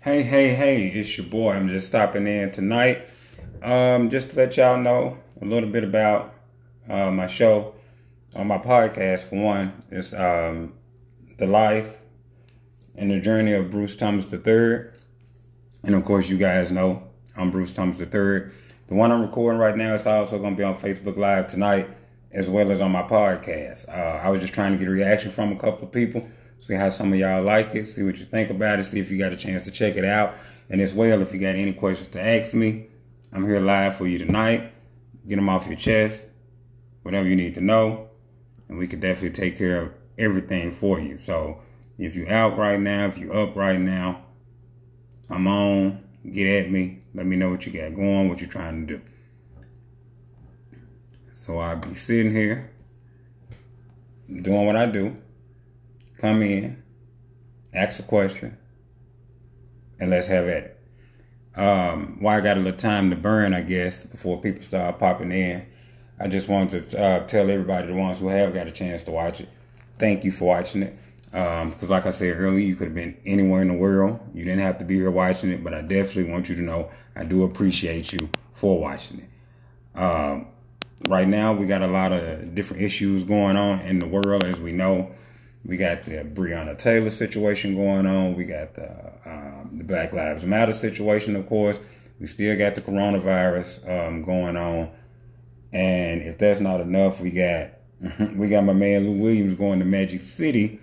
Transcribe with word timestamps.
Hey, 0.00 0.22
hey, 0.22 0.54
hey, 0.54 0.86
it's 0.86 1.18
your 1.18 1.26
boy. 1.26 1.54
I'm 1.54 1.68
just 1.68 1.88
stopping 1.88 2.28
in 2.28 2.52
tonight. 2.52 3.02
Um, 3.62 4.10
just 4.10 4.30
to 4.30 4.36
let 4.36 4.56
y'all 4.56 4.78
know 4.78 5.18
a 5.42 5.44
little 5.44 5.68
bit 5.68 5.82
about 5.82 6.32
uh, 6.88 7.10
my 7.10 7.26
show 7.26 7.74
on 8.34 8.48
my 8.48 8.58
podcast. 8.58 9.28
For 9.28 9.36
one, 9.36 9.72
it's 9.90 10.12
um, 10.12 10.72
The 11.38 11.46
Life 11.46 12.00
and 12.96 13.10
the 13.10 13.20
Journey 13.20 13.52
of 13.52 13.70
Bruce 13.70 13.96
Thomas 13.96 14.32
III. 14.32 14.90
And 15.84 15.94
of 15.94 16.04
course, 16.04 16.28
you 16.28 16.36
guys 16.36 16.72
know 16.72 17.02
I'm 17.36 17.50
Bruce 17.50 17.74
Thomas 17.74 18.00
III. 18.00 18.50
The 18.86 18.94
one 18.94 19.12
I'm 19.12 19.22
recording 19.22 19.58
right 19.58 19.76
now 19.76 19.94
is 19.94 20.06
also 20.06 20.38
going 20.38 20.54
to 20.54 20.58
be 20.58 20.64
on 20.64 20.76
Facebook 20.76 21.16
Live 21.16 21.46
tonight, 21.46 21.88
as 22.32 22.50
well 22.50 22.70
as 22.70 22.80
on 22.80 22.90
my 22.90 23.02
podcast. 23.02 23.88
Uh, 23.88 24.20
I 24.22 24.28
was 24.30 24.40
just 24.40 24.52
trying 24.52 24.72
to 24.72 24.78
get 24.78 24.88
a 24.88 24.90
reaction 24.90 25.30
from 25.30 25.52
a 25.52 25.56
couple 25.56 25.86
of 25.86 25.92
people, 25.92 26.28
see 26.58 26.74
how 26.74 26.88
some 26.88 27.12
of 27.12 27.18
y'all 27.18 27.42
like 27.42 27.74
it, 27.74 27.86
see 27.86 28.02
what 28.02 28.18
you 28.18 28.24
think 28.24 28.50
about 28.50 28.78
it, 28.78 28.84
see 28.84 29.00
if 29.00 29.10
you 29.10 29.18
got 29.18 29.32
a 29.32 29.36
chance 29.36 29.64
to 29.64 29.70
check 29.70 29.96
it 29.96 30.04
out. 30.04 30.34
And 30.70 30.80
as 30.80 30.94
well, 30.94 31.22
if 31.22 31.32
you 31.32 31.40
got 31.40 31.56
any 31.56 31.72
questions 31.72 32.08
to 32.08 32.20
ask 32.20 32.54
me, 32.54 32.86
I'm 33.32 33.44
here 33.44 33.60
live 33.60 33.96
for 33.96 34.06
you 34.06 34.18
tonight. 34.18 34.72
Get 35.26 35.36
them 35.36 35.48
off 35.48 35.66
your 35.66 35.76
chest, 35.76 36.26
whatever 37.02 37.26
you 37.26 37.36
need 37.36 37.54
to 37.54 37.60
know, 37.60 38.10
and 38.68 38.78
we 38.78 38.86
can 38.86 39.00
definitely 39.00 39.30
take 39.30 39.58
care 39.58 39.82
of 39.82 39.92
everything 40.18 40.70
for 40.70 41.00
you. 41.00 41.16
So 41.16 41.60
if 41.98 42.16
you're 42.16 42.30
out 42.30 42.58
right 42.58 42.80
now, 42.80 43.06
if 43.06 43.18
you're 43.18 43.36
up 43.36 43.56
right 43.56 43.80
now, 43.80 44.24
I'm 45.30 45.46
on. 45.46 46.02
Get 46.30 46.64
at 46.64 46.70
me. 46.70 47.02
Let 47.14 47.26
me 47.26 47.36
know 47.36 47.50
what 47.50 47.66
you 47.66 47.72
got 47.72 47.94
going, 47.94 48.28
what 48.28 48.40
you're 48.40 48.48
trying 48.48 48.86
to 48.86 48.96
do. 48.98 49.04
So 51.32 51.58
I'll 51.58 51.76
be 51.76 51.94
sitting 51.94 52.32
here 52.32 52.70
doing 54.42 54.66
what 54.66 54.76
I 54.76 54.86
do. 54.86 55.16
Come 56.18 56.42
in, 56.42 56.82
ask 57.74 58.00
a 58.00 58.02
question, 58.02 58.56
and 60.00 60.10
let's 60.10 60.26
have 60.28 60.48
at 60.48 60.64
it. 60.64 60.80
Um, 61.56 62.16
why 62.20 62.38
I 62.38 62.40
got 62.40 62.56
a 62.56 62.60
little 62.60 62.78
time 62.78 63.10
to 63.10 63.16
burn, 63.16 63.52
I 63.52 63.60
guess, 63.60 64.04
before 64.04 64.40
people 64.40 64.62
start 64.62 64.98
popping 64.98 65.32
in. 65.32 65.66
I 66.18 66.28
just 66.28 66.48
wanted 66.48 66.84
to 66.84 67.02
uh, 67.02 67.26
tell 67.26 67.50
everybody, 67.50 67.88
the 67.88 67.94
ones 67.94 68.20
who 68.20 68.28
have 68.28 68.54
got 68.54 68.66
a 68.66 68.70
chance 68.70 69.02
to 69.04 69.10
watch 69.10 69.40
it, 69.40 69.48
thank 69.98 70.24
you 70.24 70.30
for 70.30 70.44
watching 70.46 70.82
it. 70.82 70.96
Because, 71.26 71.82
um, 71.82 71.88
like 71.88 72.06
I 72.06 72.10
said 72.10 72.38
earlier, 72.38 72.64
you 72.64 72.76
could 72.76 72.86
have 72.86 72.94
been 72.94 73.16
anywhere 73.26 73.62
in 73.62 73.68
the 73.68 73.74
world. 73.74 74.20
You 74.32 74.44
didn't 74.44 74.60
have 74.60 74.78
to 74.78 74.84
be 74.84 74.94
here 74.94 75.10
watching 75.10 75.50
it, 75.50 75.64
but 75.64 75.74
I 75.74 75.82
definitely 75.82 76.30
want 76.30 76.48
you 76.48 76.54
to 76.54 76.62
know 76.62 76.90
I 77.16 77.24
do 77.24 77.42
appreciate 77.42 78.12
you 78.12 78.30
for 78.52 78.78
watching 78.78 79.20
it. 79.20 79.98
Um, 79.98 80.46
right 81.08 81.26
now, 81.26 81.52
we 81.52 81.66
got 81.66 81.82
a 81.82 81.88
lot 81.88 82.12
of 82.12 82.54
different 82.54 82.84
issues 82.84 83.24
going 83.24 83.56
on 83.56 83.80
in 83.80 83.98
the 83.98 84.06
world, 84.06 84.44
as 84.44 84.60
we 84.60 84.70
know. 84.70 85.10
We 85.64 85.76
got 85.76 86.04
the 86.04 86.24
Breonna 86.24 86.76
Taylor 86.76 87.10
situation 87.10 87.74
going 87.74 88.06
on. 88.06 88.36
We 88.36 88.44
got 88.44 88.74
the 88.74 89.12
um, 89.24 89.70
the 89.72 89.84
Black 89.84 90.12
Lives 90.12 90.44
Matter 90.44 90.72
situation, 90.72 91.34
of 91.36 91.46
course. 91.46 91.80
We 92.20 92.26
still 92.26 92.56
got 92.56 92.74
the 92.74 92.80
coronavirus 92.80 93.88
um, 93.88 94.22
going 94.22 94.56
on, 94.56 94.90
and 95.74 96.22
if 96.22 96.38
that's 96.38 96.60
not 96.60 96.80
enough, 96.80 97.20
we 97.20 97.30
got 97.30 97.72
we 98.38 98.48
got 98.48 98.64
my 98.64 98.72
man 98.72 99.06
Lou 99.06 99.22
Williams 99.22 99.54
going 99.54 99.80
to 99.80 99.84
Magic 99.84 100.20
City 100.20 100.80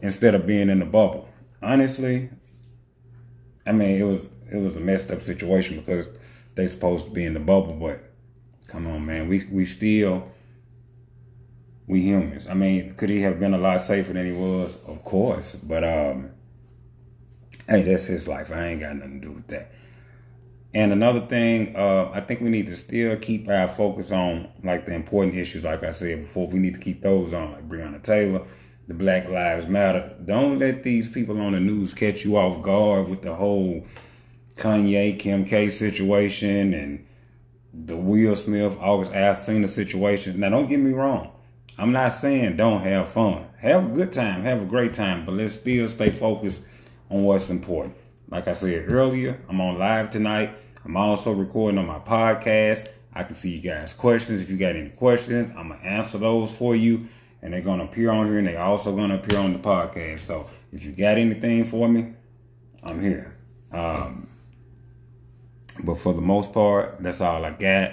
instead 0.00 0.34
of 0.34 0.46
being 0.46 0.70
in 0.70 0.78
the 0.78 0.86
bubble. 0.86 1.28
Honestly, 1.60 2.30
I 3.66 3.72
mean 3.72 4.00
it 4.00 4.04
was 4.04 4.30
it 4.50 4.56
was 4.56 4.76
a 4.76 4.80
messed 4.80 5.10
up 5.10 5.20
situation 5.20 5.80
because 5.80 6.08
they 6.54 6.66
supposed 6.68 7.06
to 7.06 7.10
be 7.10 7.24
in 7.24 7.34
the 7.34 7.40
bubble, 7.40 7.74
but 7.74 8.00
come 8.68 8.86
on, 8.86 9.04
man, 9.04 9.28
we 9.28 9.44
we 9.50 9.64
still 9.64 10.30
we 11.88 12.00
humans. 12.00 12.46
I 12.46 12.54
mean, 12.54 12.94
could 12.94 13.10
he 13.10 13.22
have 13.22 13.40
been 13.40 13.54
a 13.54 13.58
lot 13.58 13.80
safer 13.80 14.12
than 14.12 14.24
he 14.24 14.32
was? 14.32 14.84
Of 14.88 15.02
course, 15.02 15.56
but 15.56 15.82
um, 15.82 16.30
hey, 17.68 17.82
that's 17.82 18.04
his 18.04 18.28
life. 18.28 18.52
I 18.52 18.68
ain't 18.68 18.80
got 18.80 18.96
nothing 18.96 19.20
to 19.20 19.26
do 19.26 19.32
with 19.32 19.48
that. 19.48 19.72
And 20.74 20.90
another 20.92 21.20
thing, 21.20 21.76
uh, 21.76 22.10
I 22.14 22.20
think 22.20 22.40
we 22.40 22.48
need 22.48 22.66
to 22.68 22.76
still 22.76 23.16
keep 23.18 23.48
our 23.48 23.68
focus 23.68 24.10
on 24.10 24.48
like 24.64 24.86
the 24.86 24.94
important 24.94 25.34
issues. 25.36 25.64
Like 25.64 25.82
I 25.82 25.90
said 25.90 26.20
before, 26.20 26.46
we 26.46 26.58
need 26.58 26.74
to 26.74 26.80
keep 26.80 27.02
those 27.02 27.34
on, 27.34 27.52
like 27.52 27.68
Breonna 27.68 28.02
Taylor, 28.02 28.42
the 28.88 28.94
Black 28.94 29.28
Lives 29.28 29.66
Matter. 29.66 30.16
Don't 30.24 30.58
let 30.58 30.82
these 30.82 31.10
people 31.10 31.38
on 31.40 31.52
the 31.52 31.60
news 31.60 31.92
catch 31.92 32.24
you 32.24 32.36
off 32.36 32.62
guard 32.62 33.08
with 33.08 33.20
the 33.20 33.34
whole 33.34 33.86
Kanye 34.56 35.18
Kim 35.18 35.44
K 35.44 35.68
situation 35.68 36.72
and 36.72 37.06
the 37.74 37.96
Will 37.96 38.34
Smith 38.34 38.76
August 38.80 39.12
Alsina 39.12 39.68
situation. 39.68 40.40
Now, 40.40 40.50
don't 40.50 40.68
get 40.68 40.80
me 40.80 40.92
wrong. 40.92 41.32
I'm 41.78 41.92
not 41.92 42.12
saying 42.12 42.56
don't 42.56 42.80
have 42.80 43.08
fun. 43.08 43.46
Have 43.60 43.90
a 43.90 43.94
good 43.94 44.12
time, 44.12 44.42
have 44.42 44.62
a 44.62 44.66
great 44.66 44.92
time, 44.92 45.24
but 45.24 45.32
let's 45.32 45.54
still 45.54 45.88
stay 45.88 46.10
focused 46.10 46.62
on 47.10 47.24
what's 47.24 47.50
important. 47.50 47.96
Like 48.28 48.48
I 48.48 48.52
said 48.52 48.90
earlier, 48.90 49.38
I'm 49.48 49.60
on 49.60 49.78
live 49.78 50.10
tonight. 50.10 50.54
I'm 50.84 50.96
also 50.96 51.32
recording 51.32 51.78
on 51.78 51.86
my 51.86 52.00
podcast. 52.00 52.88
I 53.12 53.22
can 53.22 53.36
see 53.36 53.50
you 53.50 53.62
guys' 53.62 53.94
questions. 53.94 54.42
If 54.42 54.50
you 54.50 54.56
got 54.56 54.74
any 54.74 54.88
questions, 54.88 55.50
I'm 55.50 55.68
gonna 55.68 55.80
answer 55.82 56.18
those 56.18 56.56
for 56.56 56.74
you, 56.74 57.02
and 57.40 57.52
they're 57.52 57.60
gonna 57.60 57.84
appear 57.84 58.10
on 58.10 58.26
here, 58.26 58.38
and 58.38 58.48
they're 58.48 58.58
also 58.58 58.96
gonna 58.96 59.14
appear 59.14 59.38
on 59.38 59.52
the 59.52 59.60
podcast. 59.60 60.20
So 60.20 60.48
if 60.72 60.84
you 60.84 60.92
got 60.92 61.18
anything 61.18 61.62
for 61.62 61.88
me, 61.88 62.14
I'm 62.82 63.00
here. 63.00 63.36
Um, 63.72 64.26
but 65.84 65.98
for 65.98 66.14
the 66.14 66.20
most 66.20 66.52
part, 66.52 67.00
that's 67.00 67.20
all 67.20 67.44
I 67.44 67.50
got. 67.50 67.92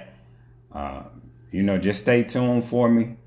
Uh, 0.72 1.04
you 1.52 1.62
know, 1.62 1.78
just 1.78 2.02
stay 2.02 2.24
tuned 2.24 2.64
for 2.64 2.90
me. 2.90 3.18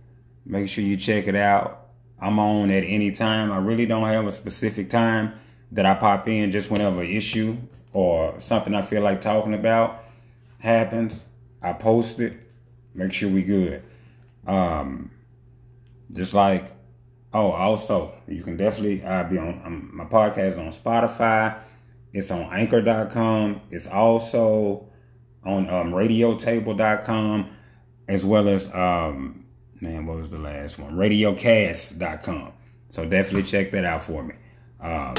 Make 0.44 0.68
sure 0.68 0.82
you 0.82 0.96
check 0.96 1.28
it 1.28 1.36
out. 1.36 1.86
I'm 2.20 2.40
on 2.40 2.70
at 2.70 2.82
any 2.82 3.12
time. 3.12 3.52
I 3.52 3.58
really 3.58 3.86
don't 3.86 4.06
have 4.06 4.26
a 4.26 4.32
specific 4.32 4.90
time 4.90 5.34
that 5.70 5.86
I 5.86 5.94
pop 5.94 6.26
in 6.26 6.50
just 6.50 6.68
whenever 6.68 7.02
issue 7.02 7.56
or 7.92 8.38
something 8.40 8.74
I 8.74 8.82
feel 8.82 9.02
like 9.02 9.20
talking 9.20 9.54
about 9.54 10.04
happens. 10.60 11.24
I 11.62 11.72
post 11.72 12.20
it. 12.20 12.46
Make 12.94 13.12
sure 13.12 13.28
we 13.28 13.42
good. 13.42 13.82
Um, 14.46 15.10
just 16.10 16.34
like, 16.34 16.66
oh, 17.32 17.50
also, 17.52 18.14
you 18.26 18.42
can 18.42 18.56
definitely 18.56 19.02
uh, 19.02 19.24
be 19.24 19.38
on 19.38 19.60
um, 19.64 19.90
my 19.92 20.04
podcast 20.04 20.58
on 20.58 20.68
Spotify. 20.68 21.58
It's 22.12 22.30
on 22.30 22.52
anchor.com. 22.52 23.60
It's 23.70 23.86
also 23.86 24.88
on 25.44 25.68
um, 25.70 25.92
radiotable.com 25.92 27.50
as 28.08 28.26
well 28.26 28.48
as 28.48 28.72
um, 28.74 29.44
man, 29.80 30.06
what 30.06 30.16
was 30.16 30.30
the 30.30 30.38
last 30.38 30.78
one? 30.78 30.92
Radiocast.com. 30.92 32.52
So 32.90 33.04
definitely 33.04 33.44
check 33.44 33.70
that 33.72 33.84
out 33.84 34.02
for 34.02 34.22
me. 34.22 34.34
Um, 34.80 35.14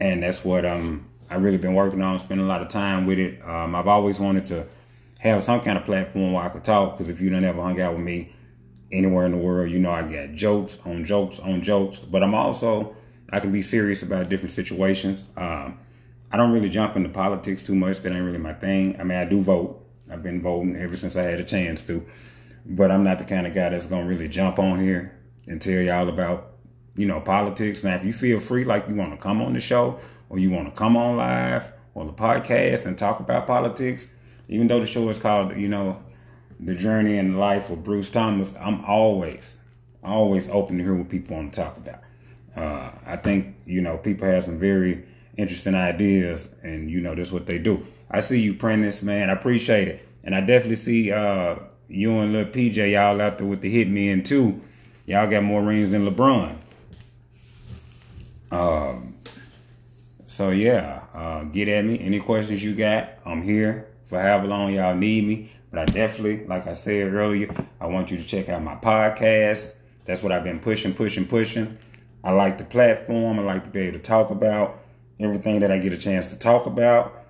and 0.00 0.22
that's 0.22 0.44
what 0.44 0.64
um 0.64 1.09
I 1.30 1.36
really 1.36 1.58
been 1.58 1.74
working 1.74 2.02
on, 2.02 2.18
spending 2.18 2.44
a 2.44 2.48
lot 2.48 2.60
of 2.60 2.68
time 2.68 3.06
with 3.06 3.18
it. 3.18 3.40
Um, 3.46 3.74
I've 3.76 3.86
always 3.86 4.18
wanted 4.18 4.44
to 4.44 4.66
have 5.20 5.42
some 5.42 5.60
kind 5.60 5.78
of 5.78 5.84
platform 5.84 6.32
where 6.32 6.44
I 6.44 6.48
could 6.48 6.64
talk 6.64 6.94
because 6.94 7.08
if 7.08 7.20
you 7.20 7.30
don't 7.30 7.44
ever 7.44 7.62
hung 7.62 7.80
out 7.80 7.94
with 7.94 8.02
me 8.02 8.32
anywhere 8.90 9.26
in 9.26 9.32
the 9.32 9.38
world, 9.38 9.70
you 9.70 9.78
know 9.78 9.92
I 9.92 10.02
got 10.02 10.34
jokes 10.34 10.78
on 10.84 11.04
jokes 11.04 11.38
on 11.38 11.60
jokes. 11.60 12.00
But 12.00 12.24
I'm 12.24 12.34
also 12.34 12.96
I 13.30 13.38
can 13.38 13.52
be 13.52 13.62
serious 13.62 14.02
about 14.02 14.28
different 14.28 14.50
situations. 14.50 15.28
Um, 15.36 15.78
I 16.32 16.36
don't 16.36 16.50
really 16.52 16.68
jump 16.68 16.96
into 16.96 17.08
politics 17.08 17.64
too 17.64 17.76
much. 17.76 18.00
That 18.00 18.12
ain't 18.12 18.24
really 18.24 18.38
my 18.38 18.54
thing. 18.54 19.00
I 19.00 19.04
mean, 19.04 19.18
I 19.18 19.24
do 19.24 19.40
vote. 19.40 19.86
I've 20.10 20.24
been 20.24 20.42
voting 20.42 20.74
ever 20.76 20.96
since 20.96 21.16
I 21.16 21.22
had 21.22 21.38
a 21.38 21.44
chance 21.44 21.84
to. 21.84 22.04
But 22.66 22.90
I'm 22.90 23.04
not 23.04 23.18
the 23.18 23.24
kind 23.24 23.46
of 23.46 23.54
guy 23.54 23.68
that's 23.68 23.86
gonna 23.86 24.06
really 24.06 24.28
jump 24.28 24.58
on 24.58 24.80
here 24.80 25.16
and 25.46 25.62
tell 25.62 25.80
y'all 25.80 26.08
about, 26.08 26.54
you 26.96 27.06
know, 27.06 27.20
politics. 27.20 27.84
Now, 27.84 27.94
if 27.94 28.04
you 28.04 28.12
feel 28.12 28.40
free, 28.40 28.64
like 28.64 28.88
you 28.88 28.96
want 28.96 29.12
to 29.12 29.16
come 29.16 29.40
on 29.40 29.52
the 29.52 29.60
show 29.60 30.00
or 30.30 30.38
you 30.38 30.50
want 30.50 30.66
to 30.66 30.78
come 30.78 30.96
on 30.96 31.18
live 31.18 31.70
or 31.92 32.06
the 32.06 32.12
podcast 32.12 32.86
and 32.86 32.96
talk 32.96 33.20
about 33.20 33.46
politics, 33.46 34.08
even 34.48 34.66
though 34.68 34.80
the 34.80 34.86
show 34.86 35.06
is 35.10 35.18
called, 35.18 35.56
you 35.56 35.68
know, 35.68 36.02
the 36.58 36.74
journey 36.74 37.18
and 37.18 37.38
life 37.38 37.68
of 37.70 37.84
Bruce 37.84 38.10
Thomas, 38.10 38.54
I'm 38.58 38.82
always, 38.84 39.58
always 40.02 40.48
open 40.48 40.78
to 40.78 40.84
hear 40.84 40.94
what 40.94 41.08
people 41.08 41.36
want 41.36 41.52
to 41.52 41.60
talk 41.60 41.76
about. 41.76 42.00
Uh, 42.56 42.90
I 43.06 43.16
think, 43.16 43.56
you 43.66 43.80
know, 43.80 43.98
people 43.98 44.26
have 44.26 44.44
some 44.44 44.58
very 44.58 45.04
interesting 45.36 45.74
ideas 45.74 46.48
and, 46.62 46.90
you 46.90 47.00
know, 47.00 47.14
that's 47.14 47.32
what 47.32 47.46
they 47.46 47.58
do. 47.58 47.84
I 48.10 48.20
see 48.20 48.40
you, 48.40 48.54
Prentice, 48.54 49.02
man. 49.02 49.30
I 49.30 49.32
appreciate 49.32 49.88
it. 49.88 50.06
And 50.24 50.34
I 50.34 50.40
definitely 50.40 50.76
see 50.76 51.12
uh, 51.12 51.56
you 51.88 52.18
and 52.18 52.32
little 52.32 52.52
PJ, 52.52 52.92
y'all 52.92 53.20
out 53.20 53.38
there 53.38 53.46
with 53.46 53.60
the 53.60 53.70
hit 53.70 53.88
hitmen 53.88 54.24
too. 54.24 54.60
Y'all 55.06 55.28
got 55.28 55.42
more 55.42 55.62
rings 55.62 55.90
than 55.90 56.06
LeBron. 56.06 56.56
Um, 58.52 59.09
so 60.30 60.50
yeah, 60.50 61.02
uh, 61.12 61.42
get 61.42 61.66
at 61.66 61.84
me. 61.84 61.98
Any 61.98 62.20
questions 62.20 62.62
you 62.62 62.72
got, 62.72 63.14
I'm 63.26 63.42
here 63.42 63.88
for 64.06 64.20
however 64.20 64.46
long 64.46 64.72
y'all 64.72 64.94
need 64.94 65.24
me. 65.24 65.50
But 65.72 65.80
I 65.80 65.84
definitely, 65.86 66.46
like 66.46 66.68
I 66.68 66.72
said 66.72 67.12
earlier, 67.12 67.52
I 67.80 67.88
want 67.88 68.12
you 68.12 68.16
to 68.16 68.22
check 68.22 68.48
out 68.48 68.62
my 68.62 68.76
podcast. 68.76 69.72
That's 70.04 70.22
what 70.22 70.30
I've 70.30 70.44
been 70.44 70.60
pushing, 70.60 70.94
pushing, 70.94 71.26
pushing. 71.26 71.76
I 72.22 72.30
like 72.30 72.58
the 72.58 72.64
platform. 72.64 73.40
I 73.40 73.42
like 73.42 73.64
to 73.64 73.70
be 73.70 73.80
able 73.80 73.98
to 73.98 74.04
talk 74.04 74.30
about 74.30 74.78
everything 75.18 75.58
that 75.60 75.72
I 75.72 75.78
get 75.78 75.92
a 75.92 75.98
chance 75.98 76.32
to 76.32 76.38
talk 76.38 76.66
about. 76.66 77.24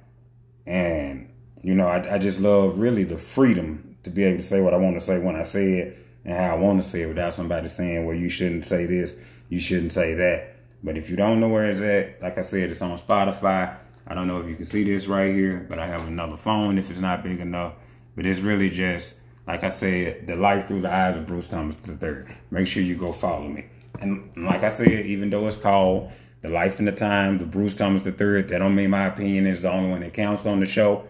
And, 0.67 1.32
you 1.62 1.75
know, 1.75 1.87
I, 1.87 2.17
I 2.17 2.19
just 2.19 2.38
love 2.38 2.79
really 2.79 3.05
the 3.05 3.17
freedom 3.17 3.97
to 4.02 4.11
be 4.11 4.25
able 4.25 4.37
to 4.37 4.44
say 4.44 4.61
what 4.61 4.75
I 4.75 4.76
want 4.76 4.97
to 4.97 5.00
say 5.00 5.19
when 5.19 5.37
I 5.37 5.43
say 5.43 5.79
it 5.79 6.06
and 6.26 6.35
how 6.37 6.55
I 6.55 6.58
want 6.58 6.82
to 6.82 6.87
say 6.87 7.00
it 7.00 7.06
without 7.06 7.32
somebody 7.32 7.67
saying, 7.67 8.05
well, 8.05 8.14
you 8.14 8.29
shouldn't 8.29 8.64
say 8.64 8.85
this, 8.85 9.17
you 9.49 9.58
shouldn't 9.58 9.93
say 9.93 10.12
that. 10.17 10.56
But 10.82 10.97
if 10.97 11.11
you 11.11 11.17
don't 11.17 11.41
know 11.41 11.49
where 11.49 11.71
it's 11.71 11.81
at, 11.81 12.23
like 12.23 12.38
I 12.38 12.43
said, 12.43 12.71
it's 12.71 12.82
on 12.82 12.99
Spotify. 12.99 13.77
I 14.06 14.15
don't 14.15 14.27
know 14.27 14.41
if 14.41 14.49
you 14.49 14.56
can 14.56 14.67
see 14.67 14.85
this 14.85 15.06
right 15.06 15.32
here, 15.32 15.67
but 15.69 15.79
I 15.79 15.87
have 15.87 16.06
another 16.06 16.37
phone 16.37 16.79
if 16.79 16.91
it's 16.91 17.00
not 17.00 17.23
big 17.23 17.38
enough. 17.38 17.75
But 18.17 18.27
it's 18.27 18.41
really 18.41 18.71
just, 18.71 19.15
like 19.47 19.62
I 19.62 19.69
said, 19.69 20.27
the 20.27 20.35
life 20.35 20.67
through 20.67 20.81
the 20.81 20.93
eyes 20.93 21.17
of 21.17 21.27
Bruce 21.27 21.49
Thomas 21.49 21.77
III. 21.87 22.25
Make 22.50 22.67
sure 22.67 22.82
you 22.82 22.97
go 22.97 23.12
follow 23.12 23.49
me. 23.49 23.67
And 24.00 24.31
like 24.37 24.62
I 24.62 24.71
said, 24.71 25.06
even 25.06 25.31
though 25.31 25.47
it's 25.47 25.56
called 25.56 26.11
The 26.41 26.49
Life 26.49 26.79
and 26.79 26.88
the 26.88 26.93
Times 26.93 27.43
of 27.43 27.50
Bruce 27.50 27.76
Thomas 27.76 28.06
III, 28.06 28.43
that 28.43 28.59
don't 28.59 28.75
mean 28.75 28.91
my 28.91 29.05
opinion 29.05 29.47
is 29.47 29.62
the 29.62 29.71
only 29.71 29.91
one 29.91 30.00
that 30.00 30.15
counts 30.15 30.47
on 30.47 30.61
the 30.61 30.67
show. 30.67 31.06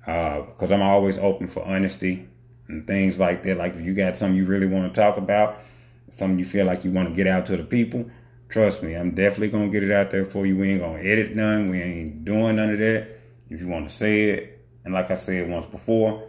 Because 0.00 0.72
uh, 0.72 0.74
I'm 0.74 0.82
always 0.82 1.18
open 1.18 1.48
for 1.48 1.64
honesty 1.64 2.28
and 2.68 2.86
things 2.86 3.18
like 3.18 3.42
that. 3.42 3.58
Like 3.58 3.74
if 3.74 3.80
you 3.80 3.94
got 3.94 4.16
something 4.16 4.36
you 4.36 4.46
really 4.46 4.66
want 4.66 4.92
to 4.92 5.00
talk 5.00 5.16
about, 5.16 5.60
something 6.10 6.38
you 6.38 6.44
feel 6.44 6.64
like 6.64 6.84
you 6.84 6.90
want 6.90 7.08
to 7.08 7.14
get 7.14 7.26
out 7.26 7.44
to 7.46 7.56
the 7.56 7.64
people, 7.64 8.08
trust 8.48 8.82
me, 8.82 8.94
I'm 8.94 9.14
definitely 9.14 9.48
gonna 9.48 9.68
get 9.68 9.82
it 9.82 9.90
out 9.90 10.10
there 10.10 10.24
for 10.24 10.46
you. 10.46 10.56
We 10.56 10.70
ain't 10.70 10.80
gonna 10.80 11.02
edit 11.02 11.34
none. 11.36 11.68
We 11.68 11.80
ain't 11.80 12.24
doing 12.24 12.56
none 12.56 12.70
of 12.70 12.78
that. 12.78 13.08
If 13.50 13.60
you 13.60 13.68
want 13.68 13.88
to 13.88 13.94
say 13.94 14.30
it, 14.30 14.64
and 14.84 14.94
like 14.94 15.10
I 15.10 15.14
said 15.14 15.48
once 15.48 15.66
before, 15.66 16.26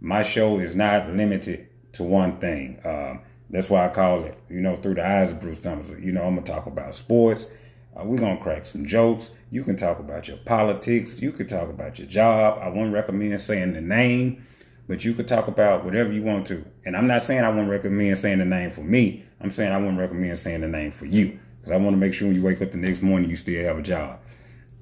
my 0.00 0.22
show 0.22 0.58
is 0.58 0.74
not 0.74 1.10
limited 1.10 1.68
to 1.92 2.02
one 2.02 2.38
thing. 2.38 2.80
Um, 2.84 3.20
that's 3.50 3.68
why 3.68 3.86
I 3.86 3.88
call 3.88 4.24
it, 4.24 4.36
you 4.48 4.60
know, 4.60 4.76
through 4.76 4.94
the 4.94 5.06
eyes 5.06 5.32
of 5.32 5.40
Bruce 5.40 5.60
Thomas. 5.60 5.90
You 5.98 6.12
know, 6.12 6.22
I'm 6.22 6.34
gonna 6.34 6.46
talk 6.46 6.66
about 6.66 6.94
sports. 6.94 7.48
Uh, 7.96 8.04
we're 8.04 8.18
gonna 8.18 8.40
crack 8.40 8.64
some 8.66 8.86
jokes. 8.86 9.30
You 9.50 9.64
can 9.64 9.76
talk 9.76 9.98
about 9.98 10.28
your 10.28 10.36
politics. 10.38 11.20
You 11.20 11.32
can 11.32 11.46
talk 11.46 11.68
about 11.68 11.98
your 11.98 12.06
job. 12.06 12.58
I 12.62 12.68
wouldn't 12.68 12.94
recommend 12.94 13.40
saying 13.40 13.72
the 13.72 13.80
name 13.80 14.46
but 14.88 15.04
you 15.04 15.14
could 15.14 15.28
talk 15.28 15.46
about 15.46 15.84
whatever 15.84 16.12
you 16.12 16.20
want 16.20 16.44
to. 16.48 16.64
And 16.84 16.96
I'm 16.96 17.06
not 17.06 17.22
saying 17.22 17.44
I 17.44 17.48
wouldn't 17.48 17.70
recommend 17.70 18.18
saying 18.18 18.40
the 18.40 18.44
name 18.44 18.72
for 18.72 18.80
me. 18.80 19.22
I'm 19.40 19.52
saying 19.52 19.70
I 19.70 19.76
wouldn't 19.76 20.00
recommend 20.00 20.36
saying 20.36 20.62
the 20.62 20.66
name 20.66 20.90
for 20.90 21.06
you 21.06 21.38
because 21.60 21.72
I 21.72 21.76
want 21.76 21.94
to 21.94 21.98
make 21.98 22.14
sure 22.14 22.26
when 22.26 22.36
you 22.36 22.42
wake 22.42 22.60
up 22.62 22.72
the 22.72 22.78
next 22.78 23.02
morning, 23.02 23.30
you 23.30 23.36
still 23.36 23.62
have 23.64 23.78
a 23.78 23.82
job. 23.82 24.20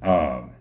Um, 0.01 0.53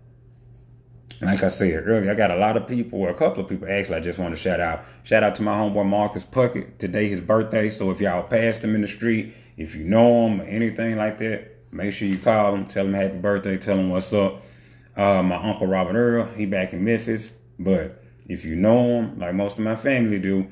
like 1.21 1.41
I 1.41 1.47
said 1.47 1.83
earlier, 1.87 2.11
I 2.11 2.15
got 2.15 2.31
a 2.31 2.35
lot 2.35 2.57
of 2.57 2.67
people, 2.67 2.99
or 2.99 3.09
a 3.09 3.13
couple 3.13 3.43
of 3.43 3.49
people 3.49 3.67
actually, 3.69 3.97
I 3.97 3.99
just 4.01 4.19
want 4.19 4.35
to 4.35 4.41
shout 4.41 4.59
out. 4.59 4.83
Shout 5.03 5.23
out 5.23 5.35
to 5.35 5.41
my 5.41 5.53
homeboy 5.53 5.85
Marcus 5.85 6.25
Puckett. 6.25 6.77
Today 6.77 7.07
his 7.07 7.21
birthday. 7.21 7.69
So 7.69 7.89
if 7.91 7.99
y'all 7.99 8.23
passed 8.23 8.63
him 8.63 8.75
in 8.75 8.81
the 8.81 8.87
street, 8.87 9.33
if 9.57 9.75
you 9.75 9.83
know 9.83 10.27
him 10.27 10.41
or 10.41 10.45
anything 10.45 10.97
like 10.97 11.17
that, 11.17 11.55
make 11.71 11.93
sure 11.93 12.07
you 12.07 12.17
call 12.17 12.53
him, 12.53 12.65
tell 12.65 12.85
him 12.85 12.93
happy 12.93 13.17
birthday, 13.17 13.57
tell 13.57 13.77
him 13.77 13.89
what's 13.89 14.13
up. 14.13 14.43
Uh, 14.95 15.21
my 15.23 15.35
uncle 15.35 15.67
Robert 15.67 15.95
Earl, 15.95 16.25
he 16.35 16.45
back 16.45 16.73
in 16.73 16.83
Memphis. 16.83 17.33
But 17.59 18.03
if 18.27 18.45
you 18.45 18.55
know 18.55 19.01
him, 19.01 19.19
like 19.19 19.33
most 19.33 19.57
of 19.57 19.65
my 19.65 19.75
family 19.75 20.19
do, 20.19 20.47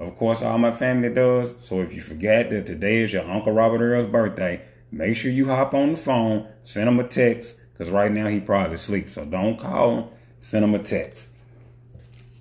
of 0.00 0.16
course, 0.16 0.42
all 0.42 0.58
my 0.58 0.70
family 0.70 1.12
does. 1.12 1.64
So 1.64 1.80
if 1.80 1.94
you 1.94 2.00
forget 2.00 2.50
that 2.50 2.66
today 2.66 2.98
is 2.98 3.12
your 3.12 3.28
Uncle 3.28 3.52
Robert 3.52 3.80
Earl's 3.80 4.06
birthday, 4.06 4.62
make 4.90 5.16
sure 5.16 5.30
you 5.30 5.46
hop 5.46 5.74
on 5.74 5.92
the 5.92 5.98
phone, 5.98 6.48
send 6.62 6.88
him 6.88 6.98
a 7.00 7.04
text, 7.04 7.60
because 7.72 7.90
right 7.90 8.10
now 8.10 8.26
he 8.26 8.40
probably 8.40 8.74
asleep. 8.74 9.08
So 9.08 9.24
don't 9.24 9.58
call 9.58 9.96
him, 9.96 10.04
send 10.38 10.64
him 10.64 10.74
a 10.74 10.78
text. 10.78 11.30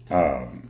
Um, 0.09 0.69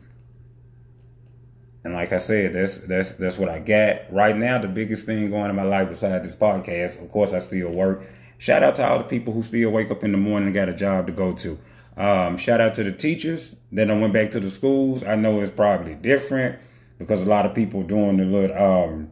and 1.84 1.94
like 1.94 2.12
I 2.12 2.18
said, 2.18 2.54
that's 2.54 2.80
that's 2.80 3.14
that's 3.14 3.38
what 3.38 3.48
I 3.48 3.60
got 3.60 4.12
right 4.12 4.36
now. 4.36 4.58
The 4.58 4.68
biggest 4.68 5.06
thing 5.06 5.30
going 5.30 5.50
in 5.50 5.56
my 5.56 5.64
life 5.64 5.88
besides 5.88 6.24
this 6.24 6.36
podcast, 6.36 7.02
of 7.02 7.10
course, 7.10 7.34
I 7.34 7.40
still 7.40 7.72
work. 7.72 8.04
Shout 8.40 8.62
out 8.62 8.76
to 8.76 8.88
all 8.88 8.98
the 8.98 9.06
people 9.06 9.34
who 9.34 9.42
still 9.42 9.70
wake 9.72 9.90
up 9.90 10.04
in 10.04 10.12
the 10.12 10.18
morning 10.18 10.48
and 10.48 10.54
got 10.54 10.70
a 10.70 10.74
job 10.74 11.08
to 11.08 11.14
go 11.14 11.34
to. 11.34 11.58
Um, 11.96 12.38
shout 12.38 12.62
out 12.62 12.74
to 12.76 12.84
the 12.84 12.92
teachers. 12.92 13.56
Then 13.72 13.90
I 13.90 13.98
went 13.98 14.14
back 14.14 14.32
to 14.32 14.40
the 14.40 14.52
schools. 14.52 15.04
I 15.04 15.16
know 15.16 15.40
it's 15.40 15.50
probably 15.50 15.96
different 15.96 16.60
because 17.00 17.24
a 17.24 17.26
lot 17.26 17.46
of 17.46 17.56
people 17.56 17.84
doing 17.84 18.18
the 18.18 18.26
little 18.26 18.58
um, 18.58 19.10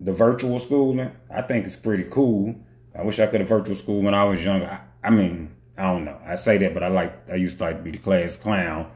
the 0.00 0.12
virtual 0.12 0.58
schooling. 0.58 1.12
I 1.30 1.42
think 1.42 1.66
it's 1.66 1.76
pretty 1.76 2.04
cool. 2.04 2.56
I 2.98 3.02
wish 3.02 3.20
I 3.20 3.26
could 3.26 3.40
have 3.40 3.48
virtual 3.48 3.76
school 3.76 4.02
when 4.02 4.14
I 4.14 4.24
was 4.24 4.44
younger. 4.44 4.66
I, 4.66 5.08
I, 5.08 5.10
mean, 5.10 5.54
I 5.78 5.92
don't 5.92 6.04
know. 6.04 6.18
I 6.26 6.34
say 6.34 6.58
that, 6.58 6.74
but 6.74 6.82
I 6.82 6.88
like 6.88 7.30
I 7.30 7.36
used 7.36 7.58
to 7.58 7.64
like 7.64 7.76
to 7.76 7.82
be 7.82 7.92
the 7.92 7.98
class 7.98 8.36
clown 8.36 8.90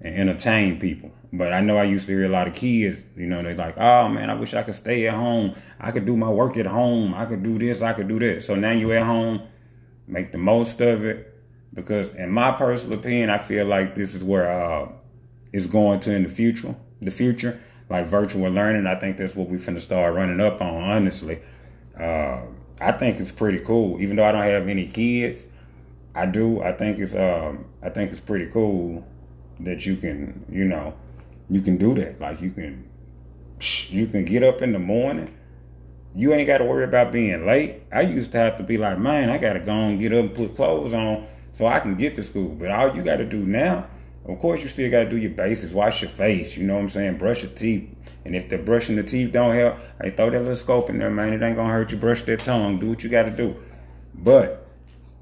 and 0.00 0.14
entertain 0.14 0.78
people. 0.78 1.10
But 1.32 1.52
I 1.52 1.60
know 1.60 1.76
I 1.76 1.84
used 1.84 2.06
to 2.08 2.12
hear 2.12 2.24
a 2.24 2.28
lot 2.28 2.48
of 2.48 2.54
kids, 2.54 3.04
you 3.16 3.26
know, 3.26 3.40
they're 3.42 3.54
like, 3.54 3.78
oh 3.78 4.08
man, 4.08 4.30
I 4.30 4.34
wish 4.34 4.54
I 4.54 4.62
could 4.62 4.74
stay 4.74 5.06
at 5.06 5.14
home. 5.14 5.54
I 5.78 5.92
could 5.92 6.04
do 6.04 6.16
my 6.16 6.28
work 6.28 6.56
at 6.56 6.66
home. 6.66 7.14
I 7.14 7.24
could 7.24 7.42
do 7.42 7.58
this. 7.58 7.82
I 7.82 7.92
could 7.92 8.08
do 8.08 8.18
that. 8.18 8.42
So 8.42 8.56
now 8.56 8.72
you 8.72 8.92
at 8.92 9.04
home, 9.04 9.42
make 10.08 10.32
the 10.32 10.38
most 10.38 10.80
of 10.80 11.04
it 11.04 11.30
because 11.72 12.14
in 12.14 12.30
my 12.30 12.52
personal 12.52 12.98
opinion, 12.98 13.30
I 13.30 13.38
feel 13.38 13.66
like 13.66 13.94
this 13.94 14.14
is 14.14 14.24
where 14.24 14.50
uh, 14.50 14.88
it's 15.52 15.66
going 15.66 16.00
to 16.00 16.14
in 16.14 16.24
the 16.24 16.28
future. 16.28 16.74
The 17.00 17.10
future, 17.10 17.60
like 17.90 18.06
virtual 18.06 18.48
learning, 18.50 18.86
I 18.86 18.94
think 18.94 19.16
that's 19.16 19.34
what 19.34 19.48
we're 19.48 19.58
finna 19.58 19.80
start 19.80 20.14
running 20.14 20.40
up 20.40 20.62
on. 20.62 20.82
Honestly, 20.82 21.40
uh, 21.98 22.40
I 22.80 22.92
think 22.92 23.20
it's 23.20 23.32
pretty 23.32 23.58
cool. 23.58 24.00
Even 24.00 24.16
though 24.16 24.24
I 24.24 24.32
don't 24.32 24.42
have 24.42 24.68
any 24.68 24.86
kids, 24.86 25.48
I 26.14 26.26
do. 26.26 26.62
I 26.62 26.72
think 26.72 26.98
it's 26.98 27.14
um, 27.14 27.66
I 27.82 27.90
think 27.90 28.12
it's 28.12 28.20
pretty 28.20 28.46
cool 28.46 29.04
that 29.60 29.84
you 29.84 29.96
can, 29.96 30.44
you 30.48 30.64
know, 30.64 30.94
you 31.50 31.60
can 31.60 31.76
do 31.76 31.94
that. 31.94 32.20
Like 32.20 32.40
you 32.40 32.52
can, 32.52 32.88
you 33.88 34.06
can 34.06 34.24
get 34.24 34.42
up 34.44 34.62
in 34.62 34.72
the 34.72 34.78
morning. 34.78 35.36
You 36.14 36.32
ain't 36.32 36.46
got 36.46 36.58
to 36.58 36.64
worry 36.64 36.84
about 36.84 37.12
being 37.12 37.46
late. 37.46 37.82
I 37.92 38.02
used 38.02 38.32
to 38.32 38.38
have 38.38 38.56
to 38.56 38.62
be 38.62 38.78
like, 38.78 38.98
man, 38.98 39.30
I 39.30 39.38
gotta 39.38 39.60
go 39.60 39.72
and 39.72 39.98
get 39.98 40.12
up 40.12 40.20
and 40.20 40.34
put 40.34 40.56
clothes 40.56 40.94
on 40.94 41.26
so 41.50 41.66
I 41.66 41.80
can 41.80 41.96
get 41.96 42.14
to 42.16 42.22
school. 42.22 42.50
But 42.50 42.70
all 42.70 42.94
you 42.96 43.02
got 43.02 43.16
to 43.16 43.26
do 43.26 43.44
now, 43.44 43.86
of 44.26 44.38
course, 44.38 44.62
you 44.62 44.68
still 44.68 44.90
got 44.90 45.04
to 45.04 45.10
do 45.10 45.16
your 45.16 45.30
basics. 45.30 45.72
Wash 45.72 46.02
your 46.02 46.10
face. 46.10 46.56
You 46.56 46.66
know 46.66 46.74
what 46.74 46.82
I'm 46.82 46.88
saying? 46.88 47.18
Brush 47.18 47.42
your 47.42 47.52
teeth. 47.52 47.88
And 48.24 48.36
if 48.36 48.48
the 48.48 48.58
brushing 48.58 48.96
the 48.96 49.02
teeth 49.02 49.32
don't 49.32 49.54
help, 49.54 49.78
hey, 50.00 50.10
throw 50.10 50.30
that 50.30 50.40
little 50.40 50.56
scope 50.56 50.90
in 50.90 50.98
there, 50.98 51.10
man. 51.10 51.32
It 51.32 51.42
ain't 51.42 51.56
gonna 51.56 51.72
hurt 51.72 51.90
you. 51.90 51.98
Brush 51.98 52.22
that 52.24 52.44
tongue. 52.44 52.78
Do 52.78 52.88
what 52.90 53.02
you 53.02 53.08
got 53.08 53.24
to 53.24 53.30
do. 53.30 53.56
But 54.14 54.66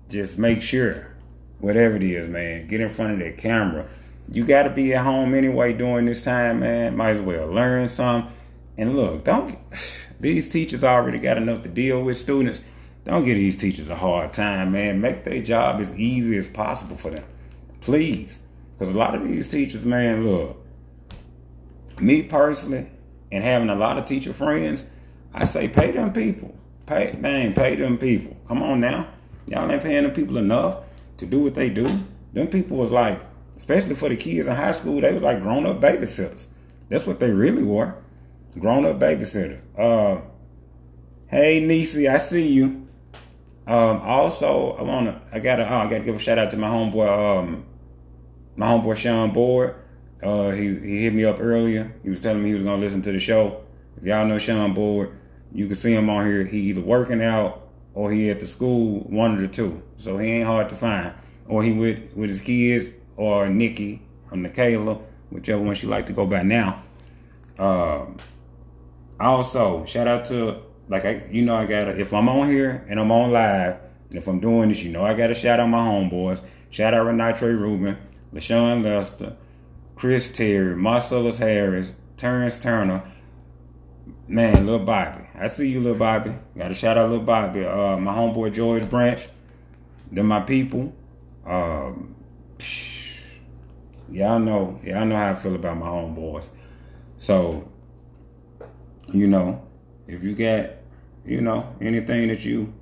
just 0.08 0.38
make 0.38 0.62
sure, 0.62 1.14
whatever 1.60 1.96
it 1.96 2.02
is, 2.02 2.28
man, 2.28 2.66
get 2.66 2.80
in 2.80 2.88
front 2.88 3.12
of 3.12 3.18
that 3.20 3.38
camera. 3.38 3.86
You 4.30 4.44
got 4.44 4.64
to 4.64 4.70
be 4.70 4.92
at 4.94 5.04
home 5.04 5.34
anyway 5.34 5.72
during 5.72 6.04
this 6.04 6.24
time, 6.24 6.60
man. 6.60 6.96
Might 6.96 7.10
as 7.10 7.22
well 7.22 7.46
learn 7.46 7.88
some. 7.88 8.30
And 8.76 8.96
look, 8.96 9.24
don't. 9.24 9.56
These 10.20 10.48
teachers 10.48 10.82
already 10.82 11.18
got 11.18 11.36
enough 11.36 11.62
to 11.62 11.68
deal 11.68 12.02
with 12.02 12.18
students 12.18 12.62
don't 13.08 13.24
give 13.24 13.36
these 13.36 13.56
teachers 13.56 13.88
a 13.88 13.94
hard 13.94 14.34
time, 14.34 14.72
man. 14.72 15.00
Make 15.00 15.24
their 15.24 15.40
job 15.40 15.80
as 15.80 15.94
easy 15.94 16.36
as 16.36 16.46
possible 16.46 16.94
for 16.94 17.10
them. 17.10 17.24
Please. 17.80 18.42
Because 18.78 18.94
a 18.94 18.98
lot 18.98 19.14
of 19.14 19.26
these 19.26 19.50
teachers, 19.50 19.84
man, 19.84 20.24
look, 20.24 20.56
me 22.00 22.22
personally, 22.22 22.88
and 23.32 23.42
having 23.42 23.68
a 23.70 23.74
lot 23.74 23.98
of 23.98 24.04
teacher 24.04 24.32
friends, 24.32 24.84
I 25.34 25.44
say 25.44 25.68
pay 25.68 25.90
them 25.90 26.12
people. 26.12 26.54
Pay, 26.86 27.16
man, 27.18 27.54
pay 27.54 27.74
them 27.74 27.98
people. 27.98 28.36
Come 28.46 28.62
on 28.62 28.80
now. 28.80 29.08
Y'all 29.48 29.70
ain't 29.70 29.82
paying 29.82 30.04
them 30.04 30.12
people 30.12 30.38
enough 30.38 30.84
to 31.16 31.26
do 31.26 31.40
what 31.40 31.54
they 31.54 31.70
do. 31.70 31.88
Them 32.32 32.46
people 32.46 32.76
was 32.76 32.90
like, 32.90 33.20
especially 33.56 33.94
for 33.94 34.08
the 34.08 34.16
kids 34.16 34.46
in 34.46 34.54
high 34.54 34.72
school, 34.72 35.00
they 35.00 35.12
was 35.12 35.22
like 35.22 35.42
grown 35.42 35.66
up 35.66 35.80
babysitters. 35.80 36.48
That's 36.88 37.06
what 37.06 37.18
they 37.18 37.30
really 37.30 37.62
were. 37.62 37.94
Grown 38.58 38.86
up 38.86 38.98
babysitters. 38.98 39.62
Uh, 39.76 40.22
hey, 41.26 41.60
Nisi, 41.60 42.08
I 42.08 42.18
see 42.18 42.46
you. 42.46 42.86
Um, 43.66 44.00
also, 44.02 44.72
I 44.76 44.82
wanna, 44.82 45.20
I 45.32 45.40
gotta, 45.40 45.64
oh, 45.68 45.78
I 45.78 45.90
gotta 45.90 46.04
give 46.04 46.16
a 46.16 46.18
shout 46.18 46.38
out 46.38 46.50
to 46.50 46.56
my 46.56 46.68
homeboy, 46.68 47.38
um, 47.38 47.66
my 48.58 48.66
homeboy 48.66 48.96
Sean 48.96 49.30
Board. 49.30 49.76
Uh, 50.20 50.50
he 50.50 50.76
he 50.80 51.04
hit 51.04 51.14
me 51.14 51.24
up 51.24 51.36
earlier. 51.38 51.94
He 52.02 52.10
was 52.10 52.20
telling 52.20 52.42
me 52.42 52.48
he 52.48 52.54
was 52.54 52.64
gonna 52.64 52.82
listen 52.82 53.00
to 53.02 53.12
the 53.12 53.20
show. 53.20 53.62
If 53.96 54.02
y'all 54.02 54.26
know 54.26 54.38
Sean 54.38 54.74
Board, 54.74 55.16
you 55.52 55.66
can 55.66 55.76
see 55.76 55.94
him 55.94 56.10
on 56.10 56.26
here. 56.26 56.44
He 56.44 56.58
either 56.70 56.80
working 56.80 57.22
out 57.22 57.68
or 57.94 58.10
he 58.10 58.30
at 58.30 58.40
the 58.40 58.46
school, 58.46 59.00
one 59.08 59.34
of 59.34 59.40
the 59.40 59.46
two. 59.46 59.82
So 59.96 60.18
he 60.18 60.28
ain't 60.32 60.46
hard 60.46 60.68
to 60.70 60.74
find. 60.74 61.14
Or 61.46 61.62
he 61.62 61.72
with 61.72 62.16
with 62.16 62.30
his 62.30 62.40
kids 62.40 62.90
or 63.16 63.48
Nikki 63.48 64.02
or 64.30 64.36
Nikayla, 64.36 65.00
whichever 65.30 65.62
one 65.62 65.76
she 65.76 65.86
like 65.86 66.06
to 66.06 66.12
go 66.12 66.26
by 66.26 66.42
now. 66.42 66.82
Um, 67.58 68.16
also, 69.20 69.84
shout 69.84 70.08
out 70.08 70.24
to 70.26 70.62
like 70.88 71.04
I, 71.04 71.28
you 71.30 71.42
know, 71.42 71.54
I 71.54 71.64
gotta 71.64 71.96
if 71.96 72.12
I'm 72.12 72.28
on 72.28 72.50
here 72.50 72.84
and 72.88 72.98
I'm 72.98 73.12
on 73.12 73.30
live, 73.30 73.76
and 74.08 74.18
if 74.18 74.26
I'm 74.26 74.40
doing 74.40 74.70
this, 74.70 74.82
you 74.82 74.90
know, 74.90 75.04
I 75.04 75.14
gotta 75.14 75.34
shout 75.34 75.60
out 75.60 75.68
my 75.68 75.78
homeboys. 75.78 76.42
Shout 76.70 76.92
out 76.92 77.06
Renee 77.06 77.32
Trey 77.32 77.52
Rubin, 77.52 77.96
LaShawn 78.32 78.82
Lester, 78.84 79.36
Chris 79.94 80.30
Terry, 80.30 80.76
Marcellus 80.76 81.38
Harris, 81.38 81.94
Terrence 82.16 82.58
Turner. 82.58 83.02
Man, 84.26 84.66
little 84.66 84.84
Bobby. 84.84 85.24
I 85.34 85.46
see 85.46 85.68
you, 85.68 85.80
little 85.80 85.98
Bobby. 85.98 86.34
Gotta 86.56 86.74
shout 86.74 86.98
out 86.98 87.08
little 87.08 87.24
Bobby. 87.24 87.64
Uh, 87.64 87.96
my 87.96 88.12
homeboy 88.12 88.52
George 88.52 88.88
Branch. 88.90 89.26
They're 90.12 90.22
my 90.24 90.40
people. 90.40 90.94
Um, 91.46 92.14
y'all 94.10 94.38
know, 94.38 94.78
y'all 94.84 95.06
know 95.06 95.16
how 95.16 95.30
I 95.30 95.34
feel 95.34 95.54
about 95.54 95.78
my 95.78 95.86
homeboys. 95.86 96.50
So, 97.16 97.70
you 99.12 99.28
know, 99.28 99.66
if 100.06 100.22
you 100.22 100.34
got, 100.34 100.70
you 101.24 101.40
know, 101.40 101.74
anything 101.80 102.28
that 102.28 102.44
you 102.44 102.72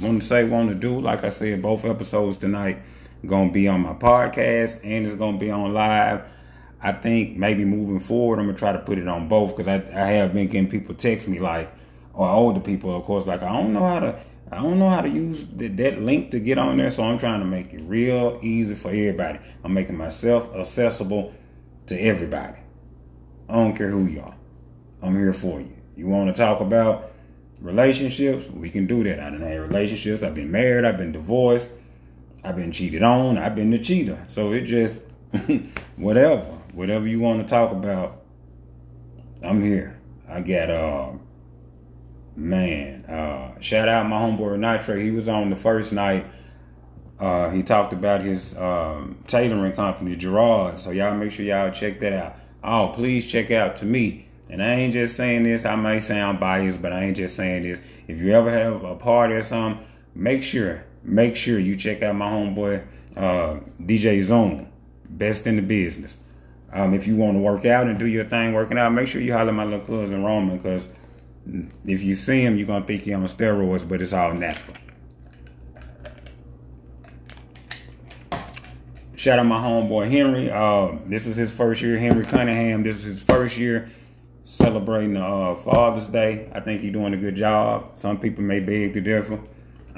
want 0.00 0.20
to 0.20 0.26
say, 0.26 0.44
want 0.44 0.70
to 0.70 0.74
do, 0.74 1.00
like 1.00 1.22
I 1.22 1.28
said, 1.28 1.62
both 1.62 1.84
episodes 1.84 2.36
tonight 2.36 2.78
gonna 3.26 3.52
be 3.52 3.68
on 3.68 3.82
my 3.82 3.92
podcast 3.92 4.80
and 4.84 5.06
it's 5.06 5.14
gonna 5.14 5.38
be 5.38 5.50
on 5.50 5.72
live. 5.72 6.28
I 6.82 6.92
think 6.92 7.36
maybe 7.36 7.64
moving 7.64 8.00
forward, 8.00 8.38
I'm 8.38 8.46
gonna 8.46 8.56
try 8.56 8.72
to 8.72 8.78
put 8.78 8.98
it 8.98 9.06
on 9.06 9.28
both 9.28 9.56
because 9.56 9.68
I, 9.68 9.76
I 9.76 10.12
have 10.12 10.32
been 10.32 10.46
getting 10.46 10.70
people 10.70 10.94
text 10.94 11.28
me 11.28 11.38
like, 11.38 11.70
or 12.14 12.28
older 12.28 12.60
people, 12.60 12.96
of 12.96 13.04
course, 13.04 13.26
like 13.26 13.42
I 13.42 13.52
don't 13.52 13.72
know 13.72 13.86
how 13.86 14.00
to, 14.00 14.18
I 14.50 14.56
don't 14.56 14.78
know 14.78 14.88
how 14.88 15.02
to 15.02 15.08
use 15.08 15.44
the, 15.44 15.68
that 15.68 16.00
link 16.00 16.30
to 16.32 16.40
get 16.40 16.58
on 16.58 16.78
there. 16.78 16.90
So 16.90 17.04
I'm 17.04 17.18
trying 17.18 17.40
to 17.40 17.46
make 17.46 17.72
it 17.74 17.82
real 17.82 18.38
easy 18.42 18.74
for 18.74 18.88
everybody. 18.88 19.38
I'm 19.62 19.74
making 19.74 19.96
myself 19.96 20.54
accessible 20.56 21.34
to 21.86 22.00
everybody. 22.00 22.58
I 23.48 23.54
don't 23.54 23.76
care 23.76 23.88
who 23.88 24.06
you 24.06 24.22
are. 24.22 24.36
I'm 25.02 25.16
here 25.16 25.32
for 25.32 25.60
you. 25.60 25.76
You 25.96 26.06
want 26.06 26.34
to 26.34 26.38
talk 26.40 26.60
about 26.60 27.12
relationships? 27.60 28.48
We 28.48 28.70
can 28.70 28.86
do 28.86 29.04
that. 29.04 29.20
I 29.20 29.30
done 29.30 29.40
had 29.40 29.60
relationships. 29.60 30.22
I've 30.22 30.34
been 30.34 30.50
married. 30.50 30.84
I've 30.84 30.96
been 30.96 31.12
divorced. 31.12 31.70
I've 32.44 32.56
been 32.56 32.72
cheated 32.72 33.02
on. 33.02 33.38
I've 33.38 33.54
been 33.54 33.70
the 33.70 33.78
cheater. 33.78 34.18
So 34.26 34.52
it 34.52 34.62
just 34.62 35.02
whatever, 35.96 36.42
whatever 36.74 37.06
you 37.06 37.20
want 37.20 37.40
to 37.40 37.46
talk 37.46 37.72
about, 37.72 38.22
I'm 39.42 39.62
here. 39.62 39.98
I 40.28 40.40
got 40.40 40.70
uh 40.70 41.12
man, 42.36 43.04
uh 43.06 43.60
shout 43.60 43.88
out 43.88 44.06
my 44.06 44.16
homeboy 44.16 44.58
Nitro. 44.58 44.98
He 44.98 45.10
was 45.10 45.28
on 45.28 45.50
the 45.50 45.56
first 45.56 45.92
night. 45.92 46.26
Uh, 47.18 47.50
he 47.50 47.62
talked 47.62 47.92
about 47.92 48.22
his 48.22 48.56
um, 48.56 49.18
tailoring 49.26 49.72
company, 49.72 50.16
Gerard. 50.16 50.78
So 50.78 50.90
y'all 50.90 51.14
make 51.14 51.32
sure 51.32 51.44
y'all 51.44 51.70
check 51.70 52.00
that 52.00 52.14
out. 52.14 52.36
Oh, 52.64 52.92
please 52.94 53.26
check 53.26 53.50
out 53.50 53.76
to 53.76 53.84
me. 53.84 54.26
And 54.48 54.62
I 54.62 54.72
ain't 54.72 54.94
just 54.94 55.16
saying 55.16 55.42
this. 55.42 55.66
I 55.66 55.76
may 55.76 56.00
sound 56.00 56.40
biased, 56.40 56.80
but 56.80 56.94
I 56.94 57.04
ain't 57.04 57.16
just 57.18 57.36
saying 57.36 57.62
this. 57.62 57.80
If 58.08 58.22
you 58.22 58.32
ever 58.32 58.50
have 58.50 58.82
a 58.84 58.96
party 58.96 59.34
or 59.34 59.42
something, 59.42 59.86
make 60.14 60.42
sure 60.42 60.84
make 61.02 61.36
sure 61.36 61.58
you 61.58 61.76
check 61.76 62.02
out 62.02 62.14
my 62.14 62.28
homeboy 62.28 62.84
uh, 63.16 63.60
DJ 63.80 64.20
Zone, 64.22 64.70
best 65.08 65.46
in 65.46 65.56
the 65.56 65.62
business. 65.62 66.22
Um, 66.72 66.94
if 66.94 67.06
you 67.06 67.16
want 67.16 67.36
to 67.36 67.40
work 67.40 67.64
out 67.64 67.88
and 67.88 67.98
do 67.98 68.06
your 68.06 68.24
thing 68.24 68.52
working 68.52 68.78
out, 68.78 68.90
make 68.92 69.08
sure 69.08 69.20
you 69.20 69.32
holler 69.32 69.48
at 69.48 69.54
my 69.54 69.64
little 69.64 69.80
cousin 69.80 70.22
Roman 70.22 70.56
because 70.56 70.94
if 71.84 72.02
you 72.02 72.14
see 72.14 72.42
him, 72.42 72.56
you're 72.56 72.66
gonna 72.66 72.84
think 72.84 73.02
he's 73.02 73.14
on 73.14 73.22
steroids, 73.24 73.88
but 73.88 74.00
it's 74.00 74.12
all 74.12 74.34
natural. 74.34 74.76
Shout 79.16 79.38
out 79.38 79.46
my 79.46 79.60
homeboy 79.60 80.10
Henry. 80.10 80.50
Uh, 80.50 80.92
this 81.06 81.26
is 81.26 81.36
his 81.36 81.52
first 81.52 81.82
year. 81.82 81.98
Henry 81.98 82.24
Cunningham. 82.24 82.82
This 82.82 82.98
is 82.98 83.04
his 83.04 83.24
first 83.24 83.58
year 83.58 83.90
celebrating 84.42 85.16
uh, 85.16 85.54
Father's 85.54 86.08
Day. 86.08 86.48
I 86.52 86.60
think 86.60 86.80
he's 86.80 86.92
doing 86.92 87.12
a 87.12 87.16
good 87.16 87.34
job. 87.36 87.98
Some 87.98 88.18
people 88.18 88.42
may 88.42 88.60
beg 88.60 88.94
to 88.94 89.00
differ. 89.00 89.38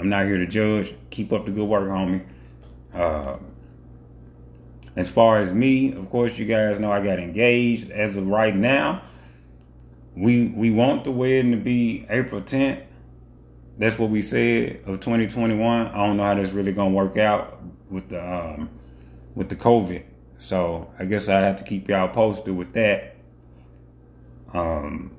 I'm 0.03 0.09
not 0.09 0.25
here 0.25 0.39
to 0.39 0.47
judge. 0.47 0.93
Keep 1.11 1.33
up 1.33 1.47
the 1.47 1.53
good 1.53 1.69
work, 1.69 1.89
homie. 1.89 2.25
Uh, 2.93 3.37
as 4.97 5.09
far 5.09 5.39
as 5.39 5.55
me, 5.55 5.93
of 5.93 6.11
course, 6.11 6.37
you 6.39 6.45
guys 6.45 6.81
know 6.81 6.91
I 6.91 7.05
got 7.05 7.21
engaged. 7.21 7.93
As 7.93 8.17
of 8.17 8.27
right 8.27 8.55
now, 8.55 9.03
we 10.17 10.49
we 10.49 10.73
want 10.73 11.05
the 11.05 11.13
wedding 11.13 11.53
to 11.53 11.57
be 11.57 12.05
April 12.11 12.41
10th. 12.41 12.83
That's 13.79 13.97
what 13.97 14.11
we 14.11 14.23
said 14.23 14.81
of 14.87 14.99
2021. 14.99 15.87
I 15.87 16.07
don't 16.07 16.17
know 16.17 16.25
how 16.25 16.35
that's 16.35 16.51
really 16.51 16.73
gonna 16.73 16.91
work 16.91 17.17
out 17.17 17.63
with 17.89 18.09
the 18.09 18.21
um, 18.21 18.71
with 19.37 19.51
the 19.51 19.57
COVID. 19.57 20.05
So 20.39 20.93
I 20.99 21.05
guess 21.05 21.29
I 21.29 21.39
have 21.39 21.57
to 21.57 21.65
keep 21.65 21.89
y'all 21.89 22.09
posted 22.09 22.57
with 22.57 22.73
that. 22.73 23.19
Um, 24.53 25.13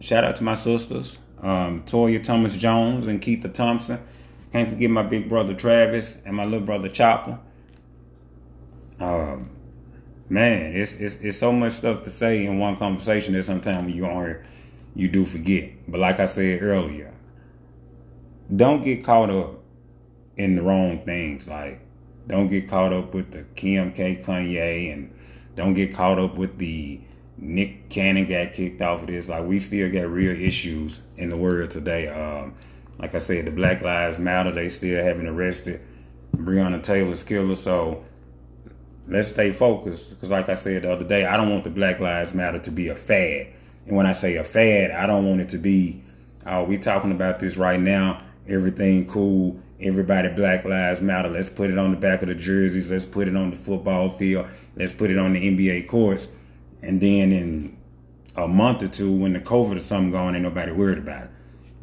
shout 0.00 0.24
out 0.24 0.36
to 0.36 0.44
my 0.44 0.54
sisters 0.54 1.18
um, 1.40 1.82
Toya 1.82 2.22
Thomas 2.22 2.56
Jones 2.56 3.06
and 3.06 3.20
Keitha 3.20 3.52
Thompson. 3.52 4.00
Can't 4.52 4.68
forget 4.68 4.90
my 4.90 5.02
big 5.02 5.28
brother 5.28 5.54
Travis 5.54 6.18
and 6.24 6.36
my 6.36 6.44
little 6.44 6.64
brother 6.66 6.88
Chopper. 6.88 7.38
Um, 8.98 9.50
man, 10.28 10.74
it's, 10.74 10.94
it's 10.94 11.18
it's 11.18 11.38
so 11.38 11.52
much 11.52 11.72
stuff 11.72 12.02
to 12.02 12.10
say 12.10 12.46
in 12.46 12.58
one 12.58 12.76
conversation 12.76 13.34
that 13.34 13.42
sometimes 13.42 13.82
on 13.82 13.88
here, 13.90 14.42
you 14.94 15.08
do 15.08 15.24
forget. 15.24 15.70
But 15.88 16.00
like 16.00 16.20
I 16.20 16.24
said 16.24 16.62
earlier, 16.62 17.12
don't 18.54 18.82
get 18.82 19.04
caught 19.04 19.30
up 19.30 19.60
in 20.36 20.56
the 20.56 20.62
wrong 20.62 21.04
things. 21.04 21.48
Like, 21.48 21.80
don't 22.26 22.48
get 22.48 22.68
caught 22.68 22.92
up 22.92 23.14
with 23.14 23.30
the 23.30 23.44
Kim 23.54 23.92
K 23.92 24.16
Kanye 24.16 24.92
and 24.92 25.12
don't 25.54 25.74
get 25.74 25.94
caught 25.94 26.18
up 26.18 26.36
with 26.36 26.58
the 26.58 27.00
Nick 27.38 27.90
Cannon 27.90 28.26
got 28.26 28.52
kicked 28.52 28.80
off 28.80 29.02
of 29.02 29.08
this. 29.08 29.28
Like 29.28 29.44
we 29.44 29.58
still 29.58 29.90
got 29.90 30.08
real 30.08 30.38
issues 30.38 31.00
in 31.16 31.28
the 31.28 31.38
world 31.38 31.70
today. 31.70 32.08
Um, 32.08 32.54
like 32.98 33.14
I 33.14 33.18
said, 33.18 33.44
the 33.44 33.50
Black 33.50 33.82
Lives 33.82 34.18
Matter. 34.18 34.52
They 34.52 34.68
still 34.68 35.02
haven't 35.02 35.26
arrested 35.26 35.80
Breonna 36.34 36.82
Taylor's 36.82 37.22
killer. 37.22 37.54
So 37.54 38.04
let's 39.06 39.28
stay 39.28 39.52
focused. 39.52 40.10
Because 40.10 40.30
like 40.30 40.48
I 40.48 40.54
said 40.54 40.82
the 40.82 40.92
other 40.92 41.06
day, 41.06 41.26
I 41.26 41.36
don't 41.36 41.50
want 41.50 41.64
the 41.64 41.70
Black 41.70 42.00
Lives 42.00 42.32
Matter 42.32 42.58
to 42.60 42.70
be 42.70 42.88
a 42.88 42.96
fad. 42.96 43.48
And 43.86 43.96
when 43.96 44.06
I 44.06 44.12
say 44.12 44.36
a 44.36 44.44
fad, 44.44 44.90
I 44.90 45.06
don't 45.06 45.26
want 45.26 45.40
it 45.40 45.50
to 45.50 45.58
be. 45.58 46.02
Oh, 46.46 46.64
we 46.64 46.78
talking 46.78 47.12
about 47.12 47.38
this 47.38 47.56
right 47.56 47.80
now. 47.80 48.20
Everything 48.48 49.06
cool. 49.06 49.60
Everybody 49.78 50.30
Black 50.30 50.64
Lives 50.64 51.02
Matter. 51.02 51.28
Let's 51.28 51.50
put 51.50 51.70
it 51.70 51.76
on 51.76 51.90
the 51.90 51.98
back 51.98 52.22
of 52.22 52.28
the 52.28 52.34
jerseys. 52.34 52.90
Let's 52.90 53.04
put 53.04 53.28
it 53.28 53.36
on 53.36 53.50
the 53.50 53.56
football 53.56 54.08
field. 54.08 54.46
Let's 54.74 54.94
put 54.94 55.10
it 55.10 55.18
on 55.18 55.34
the 55.34 55.50
NBA 55.50 55.86
courts 55.86 56.30
and 56.86 57.00
then 57.00 57.32
in 57.32 57.76
a 58.36 58.46
month 58.46 58.82
or 58.82 58.88
two, 58.88 59.12
when 59.12 59.32
the 59.32 59.40
COVID 59.40 59.76
or 59.76 59.80
something 59.80 60.12
going, 60.12 60.34
ain't 60.34 60.44
nobody 60.44 60.72
worried 60.72 60.98
about 60.98 61.24
it. 61.24 61.30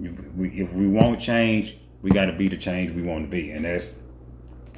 If 0.02 0.34
we, 0.34 0.50
if 0.50 0.74
we 0.74 0.88
won't 0.88 1.20
change, 1.20 1.78
we 2.02 2.10
got 2.10 2.26
to 2.26 2.34
be 2.34 2.48
the 2.48 2.58
change 2.58 2.92
we 2.92 3.02
want 3.02 3.26
to 3.26 3.30
be, 3.30 3.52
and 3.52 3.66
that's 3.66 3.98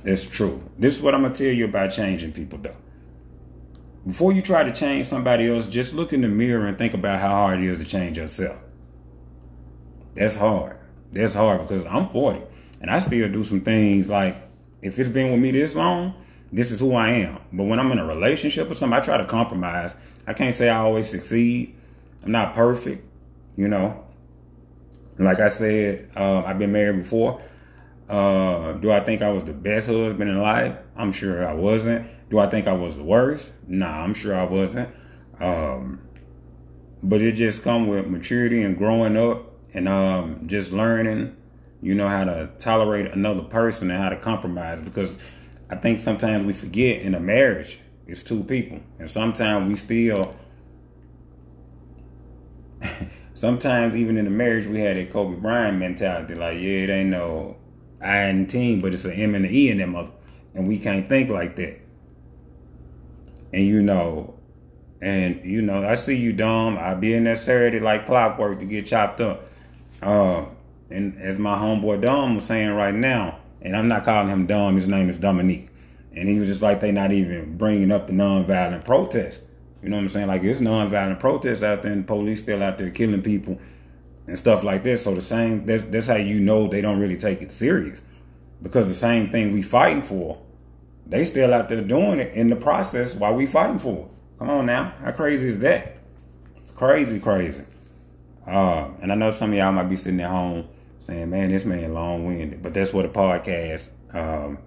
that's 0.03 0.25
true. 0.25 0.63
This 0.77 0.95
is 0.95 1.01
what 1.01 1.15
I'm 1.15 1.23
gonna 1.23 1.33
tell 1.33 1.47
you 1.47 1.65
about 1.65 1.91
changing 1.91 2.31
people, 2.31 2.59
though. 2.59 2.75
Before 4.05 4.31
you 4.31 4.41
try 4.41 4.63
to 4.63 4.71
change 4.71 5.07
somebody 5.07 5.49
else, 5.49 5.69
just 5.69 5.95
look 5.95 6.13
in 6.13 6.21
the 6.21 6.27
mirror 6.27 6.67
and 6.67 6.77
think 6.77 6.93
about 6.93 7.19
how 7.19 7.29
hard 7.29 7.59
it 7.59 7.65
is 7.65 7.79
to 7.79 7.85
change 7.85 8.17
yourself. 8.17 8.59
That's 10.13 10.35
hard. 10.35 10.77
That's 11.11 11.33
hard 11.33 11.61
because 11.61 11.85
I'm 11.87 12.09
40 12.09 12.41
and 12.81 12.91
I 12.91 12.99
still 12.99 13.27
do 13.29 13.43
some 13.43 13.61
things 13.61 14.09
like 14.09 14.35
if 14.81 14.99
it's 14.99 15.09
been 15.09 15.31
with 15.31 15.41
me 15.41 15.51
this 15.51 15.75
long, 15.75 16.13
this 16.55 16.71
is 16.71 16.79
who 16.79 16.95
I 16.95 17.09
am. 17.09 17.37
But 17.51 17.63
when 17.63 17.81
I'm 17.81 17.91
in 17.91 17.99
a 17.99 18.05
relationship 18.05 18.71
or 18.71 18.75
something, 18.75 18.97
I 18.97 19.01
try 19.01 19.17
to 19.17 19.25
compromise. 19.25 19.97
I 20.25 20.31
can't 20.31 20.55
say 20.55 20.69
I 20.69 20.77
always 20.77 21.09
succeed. 21.09 21.75
I'm 22.23 22.31
not 22.31 22.53
perfect, 22.53 23.05
you 23.57 23.67
know. 23.67 24.05
Like 25.19 25.41
I 25.41 25.49
said, 25.49 26.09
uh, 26.15 26.43
I've 26.45 26.57
been 26.57 26.71
married 26.71 26.99
before. 26.99 27.41
Uh, 28.07 28.71
do 28.73 28.89
I 28.89 29.01
think 29.01 29.21
I 29.21 29.33
was 29.33 29.43
the 29.43 29.51
best 29.51 29.89
husband 29.89 30.29
in 30.29 30.39
life? 30.41 30.77
I'm 30.95 31.11
sure 31.11 31.45
I 31.45 31.53
wasn't. 31.53 32.07
Do 32.29 32.39
I 32.39 32.47
think 32.47 32.67
I 32.67 32.73
was 32.73 32.95
the 32.95 33.03
worst? 33.03 33.53
Nah, 33.67 34.03
I'm 34.03 34.13
sure 34.13 34.33
I 34.33 34.45
wasn't. 34.45 34.89
Um, 35.41 36.07
but 37.03 37.21
it 37.21 37.33
just 37.33 37.63
come 37.63 37.87
with 37.87 38.07
maturity 38.07 38.63
and 38.63 38.77
growing 38.77 39.17
up 39.17 39.51
and 39.73 39.89
um, 39.89 40.47
just 40.47 40.71
learning, 40.71 41.35
you 41.81 41.95
know, 41.95 42.07
how 42.07 42.23
to 42.23 42.49
tolerate 42.59 43.11
another 43.11 43.41
person 43.41 43.91
and 43.91 44.01
how 44.01 44.07
to 44.07 44.15
compromise 44.15 44.81
because 44.81 45.41
I 45.75 45.77
think 45.77 45.99
sometimes 45.99 46.45
we 46.45 46.53
forget 46.53 47.03
in 47.03 47.15
a 47.15 47.19
marriage 47.19 47.79
it's 48.07 48.23
two 48.23 48.43
people, 48.43 48.79
and 48.97 49.09
sometimes 49.09 49.67
we 49.67 49.75
still. 49.75 50.33
sometimes 53.33 53.93
even 53.95 54.15
in 54.15 54.25
a 54.25 54.29
marriage 54.29 54.67
we 54.67 54.79
had 54.79 54.97
a 54.97 55.05
Kobe 55.05 55.35
Bryant 55.35 55.77
mentality, 55.77 56.35
like 56.35 56.57
yeah, 56.59 56.83
it 56.83 56.89
ain't 56.89 57.09
no 57.09 57.57
I 58.01 58.17
and 58.17 58.49
team, 58.49 58.79
but 58.79 58.93
it's 58.93 59.03
an 59.03 59.13
M 59.13 59.35
and 59.35 59.43
an 59.45 59.51
E 59.51 59.69
in 59.69 59.79
them 59.79 59.91
mother, 59.91 60.11
and 60.53 60.65
we 60.65 60.77
can't 60.77 61.09
think 61.09 61.29
like 61.29 61.57
that. 61.57 61.81
And 63.51 63.65
you 63.65 63.81
know, 63.81 64.35
and 65.01 65.43
you 65.43 65.61
know, 65.61 65.85
I 65.85 65.95
see 65.95 66.15
you 66.15 66.31
Dom. 66.31 66.77
I 66.77 66.93
be 66.93 67.13
in 67.13 67.25
there 67.25 67.35
Saturday 67.35 67.79
like 67.79 68.05
clockwork 68.05 68.59
to 68.59 68.65
get 68.65 68.85
chopped 68.85 69.19
up. 69.19 69.49
Uh, 70.01 70.45
and 70.89 71.19
as 71.19 71.37
my 71.37 71.57
homeboy 71.57 72.01
Dom 72.01 72.35
was 72.35 72.45
saying 72.45 72.71
right 72.71 72.93
now, 72.95 73.39
and 73.65 73.75
I'm 73.75 73.87
not 73.87 74.05
calling 74.05 74.29
him 74.29 74.45
dumb. 74.45 74.75
His 74.75 74.87
name 74.87 75.09
is 75.09 75.17
Dominique. 75.17 75.69
And 76.15 76.29
he 76.29 76.37
was 76.37 76.47
just 76.47 76.61
like, 76.61 76.79
they 76.79 76.91
not 76.91 77.11
even 77.11 77.57
bringing 77.57 77.91
up 77.91 78.05
the 78.05 78.13
nonviolent 78.13 78.85
protest. 78.85 79.43
You 79.81 79.89
know 79.89 79.97
what 79.97 80.03
I'm 80.03 80.09
saying? 80.09 80.27
Like, 80.27 80.43
it's 80.43 80.61
nonviolent 80.61 81.19
protests 81.19 81.63
out 81.63 81.81
there, 81.81 81.91
and 81.91 82.03
the 82.03 82.07
police 82.07 82.43
still 82.43 82.61
out 82.61 82.77
there 82.77 82.91
killing 82.91 83.23
people 83.23 83.59
and 84.27 84.37
stuff 84.37 84.63
like 84.63 84.83
this. 84.83 85.03
So 85.03 85.15
the 85.15 85.21
same, 85.21 85.65
that's, 85.65 85.83
that's 85.85 86.07
how 86.07 86.15
you 86.15 86.39
know 86.39 86.67
they 86.67 86.79
don't 86.79 86.99
really 86.99 87.17
take 87.17 87.41
it 87.41 87.51
serious. 87.51 88.03
Because 88.61 88.87
the 88.87 88.93
same 88.93 89.31
thing 89.31 89.51
we 89.51 89.63
fighting 89.63 90.03
for, 90.03 90.39
they 91.07 91.25
still 91.25 91.51
out 91.51 91.67
there 91.67 91.81
doing 91.81 92.19
it 92.19 92.35
in 92.35 92.51
the 92.51 92.55
process 92.55 93.15
while 93.15 93.33
we 93.33 93.47
fighting 93.47 93.79
for 93.79 94.05
it. 94.05 94.11
Come 94.37 94.49
on 94.51 94.67
now. 94.67 94.93
How 95.01 95.11
crazy 95.11 95.47
is 95.47 95.59
that? 95.59 95.97
It's 96.57 96.71
crazy, 96.71 97.19
crazy. 97.19 97.63
Uh, 98.45 98.91
and 99.01 99.11
I 99.11 99.15
know 99.15 99.31
some 99.31 99.51
of 99.51 99.57
y'all 99.57 99.71
might 99.71 99.89
be 99.89 99.95
sitting 99.95 100.21
at 100.21 100.29
home 100.29 100.67
saying, 101.05 101.29
man, 101.29 101.51
this 101.51 101.65
man 101.65 101.93
long 101.93 102.25
winded. 102.25 102.63
But 102.63 102.73
that's 102.73 102.91
what 102.91 103.05
a 103.05 103.09
podcast 103.09 103.89
um, 104.13 104.57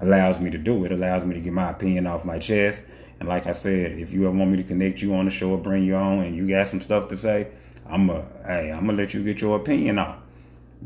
allows 0.00 0.40
me 0.40 0.50
to 0.50 0.58
do. 0.58 0.84
It 0.84 0.90
allows 0.90 1.24
me 1.24 1.34
to 1.34 1.40
get 1.40 1.52
my 1.52 1.70
opinion 1.70 2.08
off 2.08 2.24
my 2.24 2.40
chest. 2.40 2.82
And 3.20 3.28
like 3.28 3.46
I 3.46 3.52
said, 3.52 3.92
if 3.92 4.12
you 4.12 4.26
ever 4.26 4.36
want 4.36 4.50
me 4.50 4.56
to 4.56 4.64
connect 4.64 5.00
you 5.00 5.14
on 5.14 5.26
the 5.26 5.30
show 5.30 5.50
or 5.50 5.58
bring 5.58 5.84
you 5.84 5.94
on 5.94 6.18
and 6.18 6.36
you 6.36 6.48
got 6.48 6.66
some 6.66 6.80
stuff 6.80 7.06
to 7.08 7.16
say, 7.16 7.48
I'm 7.88 8.10
a 8.10 8.26
hey, 8.44 8.72
I'm 8.72 8.86
gonna 8.86 8.98
let 8.98 9.14
you 9.14 9.22
get 9.22 9.40
your 9.40 9.56
opinion 9.56 10.00
out 10.00 10.18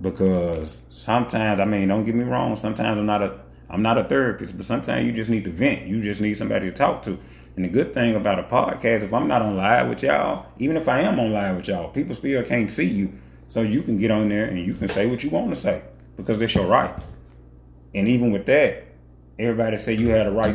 because 0.01 0.83
sometimes 0.91 1.61
I 1.61 1.65
mean, 1.65 1.89
don't 1.89 2.05
get 2.05 2.15
me 2.15 2.25
wrong. 2.25 2.55
Sometimes 2.57 2.99
I'm 2.99 3.07
not 3.07 3.23
a 3.23 3.41
I'm 3.71 3.83
not 3.83 3.97
a 3.97 4.05
therapist, 4.05 4.57
but 4.57 4.67
sometimes 4.67 5.07
you 5.07 5.13
just 5.13 5.31
need 5.31 5.45
to 5.45 5.51
vent. 5.51 5.87
You 5.87 6.03
just 6.03 6.21
need 6.21 6.35
somebody 6.35 6.67
to 6.67 6.73
talk 6.73 7.03
to. 7.05 7.19
And 7.57 7.65
the 7.65 7.69
good 7.69 7.95
thing 7.95 8.15
about 8.15 8.39
a 8.39 8.43
podcast, 8.43 9.03
if 9.03 9.15
I'm 9.15 9.27
not 9.27 9.43
on 9.43 9.57
live 9.57 9.89
with 9.89 10.03
y'all, 10.03 10.47
even 10.59 10.77
if 10.77 10.89
I 10.89 11.01
am 11.01 11.19
on 11.19 11.33
live 11.33 11.57
with 11.57 11.69
y'all, 11.69 11.89
people 11.89 12.15
still 12.15 12.43
can't 12.45 12.71
see 12.71 12.87
you. 12.87 13.13
So 13.51 13.63
you 13.63 13.83
can 13.83 13.97
get 13.97 14.13
on 14.13 14.29
there 14.29 14.45
and 14.45 14.65
you 14.65 14.75
can 14.75 14.87
say 14.87 15.09
what 15.09 15.25
you 15.25 15.31
want 15.31 15.51
to 15.51 15.57
say 15.57 15.83
because 16.17 16.41
it's 16.41 16.55
your 16.55 16.67
right. 16.67 16.95
And 17.93 18.07
even 18.07 18.31
with 18.31 18.47
that, 18.47 18.85
everybody 19.41 19.77
say 19.77 19.95
you 19.95 20.07
had 20.11 20.29
a 20.29 20.31
right 20.31 20.55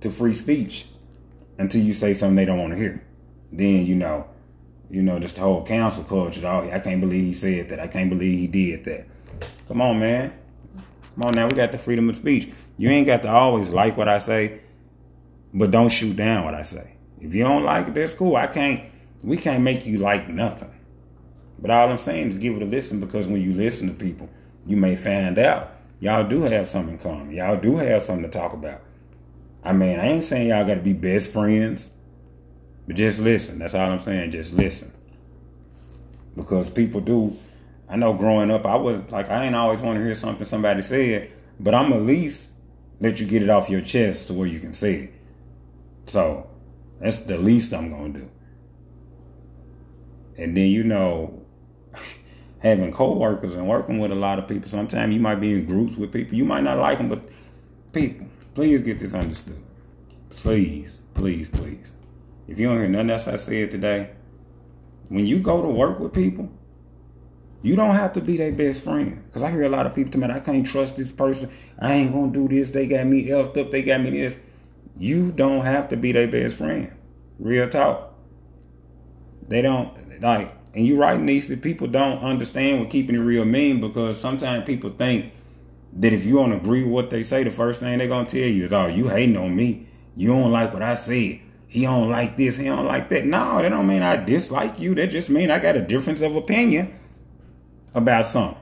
to 0.00 0.10
free 0.10 0.32
speech 0.32 0.86
until 1.58 1.82
you 1.82 1.92
say 1.92 2.12
something 2.12 2.34
they 2.34 2.44
don't 2.44 2.58
want 2.58 2.72
to 2.72 2.76
hear. 2.76 3.00
Then 3.52 3.86
you 3.86 3.94
know, 3.94 4.26
you 4.90 5.04
know, 5.04 5.20
this 5.20 5.38
whole 5.38 5.62
cancel 5.62 6.02
culture. 6.02 6.44
Oh, 6.44 6.68
I 6.68 6.80
can't 6.80 7.00
believe 7.00 7.22
he 7.22 7.32
said 7.32 7.68
that. 7.68 7.78
I 7.78 7.86
can't 7.86 8.10
believe 8.10 8.36
he 8.36 8.48
did 8.48 8.82
that. 8.86 9.06
Come 9.68 9.80
on, 9.80 10.00
man. 10.00 10.32
Come 11.14 11.22
on 11.22 11.32
now, 11.36 11.46
we 11.46 11.54
got 11.54 11.70
the 11.70 11.78
freedom 11.78 12.08
of 12.08 12.16
speech. 12.16 12.52
You 12.76 12.90
ain't 12.90 13.06
got 13.06 13.22
to 13.22 13.28
always 13.28 13.70
like 13.70 13.96
what 13.96 14.08
I 14.08 14.18
say, 14.18 14.58
but 15.54 15.70
don't 15.70 15.90
shoot 15.90 16.16
down 16.16 16.44
what 16.44 16.54
I 16.54 16.62
say. 16.62 16.96
If 17.20 17.36
you 17.36 17.44
don't 17.44 17.62
like 17.62 17.86
it, 17.86 17.94
that's 17.94 18.14
cool. 18.14 18.34
I 18.34 18.48
can't. 18.48 18.82
We 19.22 19.36
can't 19.36 19.62
make 19.62 19.86
you 19.86 19.98
like 19.98 20.28
nothing. 20.28 20.74
But 21.62 21.70
all 21.70 21.88
I'm 21.88 21.96
saying 21.96 22.28
is 22.28 22.38
give 22.38 22.56
it 22.56 22.62
a 22.62 22.66
listen 22.66 22.98
because 22.98 23.28
when 23.28 23.40
you 23.40 23.54
listen 23.54 23.86
to 23.86 23.94
people, 23.94 24.28
you 24.66 24.76
may 24.76 24.96
find 24.96 25.38
out 25.38 25.70
y'all 26.00 26.26
do 26.26 26.42
have 26.42 26.66
something 26.66 26.94
in 26.94 26.98
common. 27.00 27.30
Y'all 27.30 27.56
do 27.56 27.76
have 27.76 28.02
something 28.02 28.28
to 28.28 28.38
talk 28.38 28.52
about. 28.52 28.82
I 29.62 29.72
mean, 29.72 30.00
I 30.00 30.08
ain't 30.08 30.24
saying 30.24 30.48
y'all 30.48 30.66
got 30.66 30.74
to 30.74 30.80
be 30.80 30.92
best 30.92 31.32
friends, 31.32 31.92
but 32.88 32.96
just 32.96 33.20
listen. 33.20 33.60
That's 33.60 33.74
all 33.74 33.92
I'm 33.92 34.00
saying. 34.00 34.32
Just 34.32 34.52
listen. 34.52 34.90
Because 36.34 36.68
people 36.68 37.00
do. 37.00 37.36
I 37.88 37.94
know 37.94 38.12
growing 38.12 38.50
up, 38.50 38.66
I 38.66 38.74
was 38.74 39.00
like, 39.12 39.30
I 39.30 39.44
ain't 39.44 39.54
always 39.54 39.80
want 39.80 39.98
to 39.98 40.04
hear 40.04 40.16
something 40.16 40.44
somebody 40.44 40.82
said, 40.82 41.30
but 41.60 41.74
I'm 41.74 41.92
at 41.92 42.02
least 42.02 42.50
let 42.98 43.20
you 43.20 43.26
get 43.26 43.42
it 43.42 43.50
off 43.50 43.70
your 43.70 43.82
chest 43.82 44.26
to 44.26 44.34
where 44.34 44.48
you 44.48 44.58
can 44.58 44.72
say 44.72 44.94
it. 44.94 45.14
So 46.06 46.48
that's 47.00 47.18
the 47.18 47.36
least 47.36 47.72
I'm 47.72 47.90
going 47.90 48.14
to 48.14 48.20
do. 48.20 48.30
And 50.38 50.56
then, 50.56 50.66
you 50.66 50.82
know, 50.82 51.42
having 52.60 52.92
co-workers 52.92 53.54
and 53.54 53.68
working 53.68 53.98
with 53.98 54.12
a 54.12 54.16
lot 54.16 54.38
of 54.38 54.46
people. 54.48 54.68
Sometimes 54.68 55.12
you 55.12 55.20
might 55.20 55.36
be 55.36 55.52
in 55.52 55.64
groups 55.64 55.96
with 55.96 56.12
people. 56.12 56.36
You 56.36 56.44
might 56.44 56.62
not 56.62 56.78
like 56.78 56.98
them, 56.98 57.08
but 57.08 57.22
people, 57.92 58.26
please 58.54 58.82
get 58.82 58.98
this 58.98 59.14
understood. 59.14 59.60
Please, 60.30 61.00
please, 61.14 61.48
please. 61.48 61.92
If 62.48 62.58
you 62.58 62.68
don't 62.68 62.78
hear 62.78 62.88
nothing 62.88 63.10
else 63.10 63.28
I 63.28 63.36
said 63.36 63.70
today, 63.70 64.10
when 65.08 65.26
you 65.26 65.38
go 65.38 65.60
to 65.62 65.68
work 65.68 65.98
with 66.00 66.12
people, 66.12 66.50
you 67.62 67.76
don't 67.76 67.94
have 67.94 68.12
to 68.14 68.20
be 68.20 68.36
their 68.36 68.52
best 68.52 68.82
friend. 68.82 69.22
Because 69.26 69.42
I 69.42 69.50
hear 69.50 69.62
a 69.62 69.68
lot 69.68 69.86
of 69.86 69.94
people 69.94 70.10
tell 70.10 70.20
me, 70.20 70.34
I 70.34 70.40
can't 70.40 70.66
trust 70.66 70.96
this 70.96 71.12
person. 71.12 71.50
I 71.80 71.92
ain't 71.92 72.12
going 72.12 72.32
to 72.32 72.48
do 72.48 72.54
this. 72.54 72.70
They 72.70 72.86
got 72.86 73.06
me 73.06 73.28
elfed 73.28 73.56
up. 73.60 73.70
They 73.70 73.82
got 73.82 74.00
me 74.00 74.10
this. 74.10 74.38
You 74.98 75.32
don't 75.32 75.64
have 75.64 75.88
to 75.88 75.96
be 75.96 76.12
their 76.12 76.28
best 76.28 76.56
friend. 76.56 76.92
Real 77.38 77.68
talk. 77.68 78.14
They 79.48 79.62
don't, 79.62 80.20
like, 80.20 80.52
and 80.74 80.86
you're 80.86 80.98
right, 80.98 81.20
Nisa, 81.20 81.56
people 81.56 81.86
don't 81.86 82.20
understand 82.20 82.80
what 82.80 82.90
keeping 82.90 83.14
it 83.14 83.20
real 83.20 83.44
mean 83.44 83.80
because 83.80 84.18
sometimes 84.18 84.64
people 84.64 84.90
think 84.90 85.32
that 85.94 86.12
if 86.12 86.24
you 86.24 86.34
don't 86.36 86.52
agree 86.52 86.82
with 86.82 86.92
what 86.92 87.10
they 87.10 87.22
say, 87.22 87.42
the 87.42 87.50
first 87.50 87.80
thing 87.80 87.98
they're 87.98 88.08
gonna 88.08 88.26
tell 88.26 88.40
you 88.40 88.64
is, 88.64 88.72
"Oh, 88.72 88.86
you 88.86 89.08
hating 89.08 89.36
on 89.36 89.54
me. 89.54 89.86
You 90.16 90.28
don't 90.28 90.50
like 90.50 90.72
what 90.72 90.82
I 90.82 90.94
said. 90.94 91.40
He 91.68 91.82
don't 91.82 92.10
like 92.10 92.36
this. 92.36 92.56
He 92.56 92.64
don't 92.64 92.86
like 92.86 93.10
that." 93.10 93.26
No, 93.26 93.60
that 93.60 93.68
don't 93.68 93.86
mean 93.86 94.02
I 94.02 94.16
dislike 94.16 94.80
you. 94.80 94.94
That 94.94 95.08
just 95.08 95.28
mean 95.28 95.50
I 95.50 95.58
got 95.58 95.76
a 95.76 95.82
difference 95.82 96.22
of 96.22 96.34
opinion 96.36 96.88
about 97.94 98.26
something. 98.26 98.58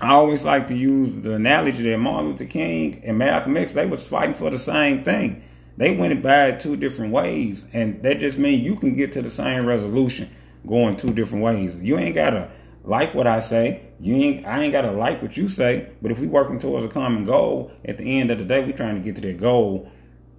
I 0.00 0.10
always 0.10 0.44
like 0.44 0.68
to 0.68 0.76
use 0.76 1.20
the 1.20 1.34
analogy 1.34 1.82
that 1.84 1.98
Martin 1.98 2.30
Luther 2.30 2.46
King 2.46 3.00
and 3.04 3.18
Malcolm 3.18 3.56
X 3.56 3.74
they 3.74 3.86
was 3.86 4.08
fighting 4.08 4.34
for 4.34 4.50
the 4.50 4.58
same 4.58 5.04
thing. 5.04 5.42
They 5.76 5.96
went 5.96 6.22
by 6.22 6.46
it 6.48 6.60
two 6.60 6.76
different 6.76 7.12
ways, 7.12 7.66
and 7.72 8.02
that 8.02 8.20
just 8.20 8.38
means 8.38 8.64
you 8.64 8.76
can 8.76 8.94
get 8.94 9.12
to 9.12 9.22
the 9.22 9.30
same 9.30 9.66
resolution 9.66 10.30
going 10.66 10.96
two 10.96 11.12
different 11.12 11.44
ways. 11.44 11.82
You 11.82 11.98
ain't 11.98 12.14
gotta 12.14 12.50
like 12.84 13.14
what 13.14 13.26
I 13.26 13.40
say. 13.40 13.82
You 13.98 14.14
ain't 14.14 14.46
I 14.46 14.62
ain't 14.62 14.72
gotta 14.72 14.92
like 14.92 15.20
what 15.20 15.36
you 15.36 15.48
say. 15.48 15.88
But 16.00 16.10
if 16.10 16.18
we 16.20 16.26
working 16.26 16.58
towards 16.58 16.84
a 16.84 16.88
common 16.88 17.24
goal, 17.24 17.72
at 17.84 17.98
the 17.98 18.04
end 18.20 18.30
of 18.30 18.38
the 18.38 18.44
day, 18.44 18.64
we 18.64 18.72
trying 18.72 18.96
to 18.96 19.02
get 19.02 19.16
to 19.16 19.22
that 19.22 19.38
goal 19.38 19.90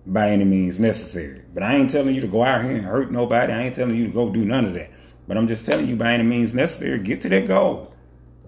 by 0.07 0.29
any 0.29 0.45
means 0.45 0.79
necessary. 0.79 1.41
But 1.53 1.63
I 1.63 1.75
ain't 1.75 1.89
telling 1.89 2.15
you 2.15 2.21
to 2.21 2.27
go 2.27 2.43
out 2.43 2.63
here 2.63 2.71
and 2.71 2.85
hurt 2.85 3.11
nobody. 3.11 3.51
I 3.51 3.63
ain't 3.63 3.75
telling 3.75 3.95
you 3.95 4.07
to 4.07 4.13
go 4.13 4.29
do 4.29 4.45
none 4.45 4.65
of 4.65 4.73
that. 4.75 4.91
But 5.27 5.37
I'm 5.37 5.47
just 5.47 5.65
telling 5.65 5.87
you 5.87 5.95
by 5.95 6.13
any 6.13 6.23
means 6.23 6.53
necessary, 6.53 6.99
get 6.99 7.21
to 7.21 7.29
that 7.29 7.47
goal. 7.47 7.93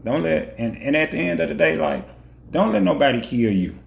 Don't 0.04 0.24
let 0.24 0.56
and, 0.58 0.78
and 0.78 0.96
at 0.96 1.12
the 1.12 1.18
end 1.18 1.40
of 1.40 1.50
the 1.50 1.56
day, 1.56 1.76
like, 1.76 2.08
don't 2.52 2.72
let 2.72 2.84
nobody 2.84 3.20
kill 3.20 3.52
you 3.52 3.78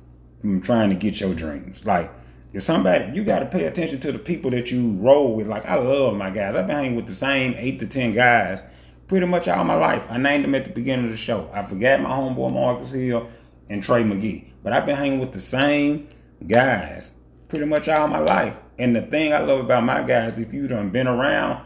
from 0.40 0.60
trying 0.60 0.90
to 0.90 0.96
get 0.96 1.20
your 1.20 1.34
dreams. 1.34 1.86
Like 1.86 2.10
if 2.52 2.62
somebody, 2.62 3.12
you 3.12 3.24
got 3.24 3.40
to 3.40 3.46
pay 3.46 3.64
attention 3.64 4.00
to 4.00 4.12
the 4.12 4.18
people 4.18 4.50
that 4.50 4.70
you 4.70 4.92
roll 4.96 5.34
with. 5.34 5.46
Like 5.46 5.66
I 5.66 5.76
love 5.76 6.16
my 6.16 6.30
guys. 6.30 6.56
I've 6.56 6.66
been 6.66 6.76
hanging 6.76 6.96
with 6.96 7.06
the 7.06 7.14
same 7.14 7.54
eight 7.56 7.78
to 7.80 7.86
ten 7.86 8.12
guys 8.12 8.62
pretty 9.10 9.26
much 9.26 9.48
all 9.48 9.64
my 9.64 9.74
life. 9.74 10.06
I 10.08 10.18
named 10.18 10.44
them 10.44 10.54
at 10.54 10.64
the 10.64 10.70
beginning 10.70 11.06
of 11.06 11.10
the 11.10 11.16
show. 11.16 11.50
I 11.52 11.62
forgot 11.62 12.00
my 12.00 12.10
homeboy 12.10 12.52
Marcus 12.52 12.92
Hill 12.92 13.28
and 13.68 13.82
Trey 13.82 14.04
McGee, 14.04 14.50
but 14.62 14.72
I've 14.72 14.86
been 14.86 14.94
hanging 14.96 15.18
with 15.18 15.32
the 15.32 15.40
same 15.40 16.08
guys 16.46 17.12
pretty 17.48 17.66
much 17.66 17.88
all 17.88 18.06
my 18.06 18.20
life. 18.20 18.56
And 18.78 18.94
the 18.94 19.02
thing 19.02 19.32
I 19.34 19.40
love 19.40 19.60
about 19.60 19.82
my 19.82 20.02
guys, 20.02 20.38
if 20.38 20.54
you 20.54 20.68
done 20.68 20.90
been 20.90 21.08
around, 21.08 21.64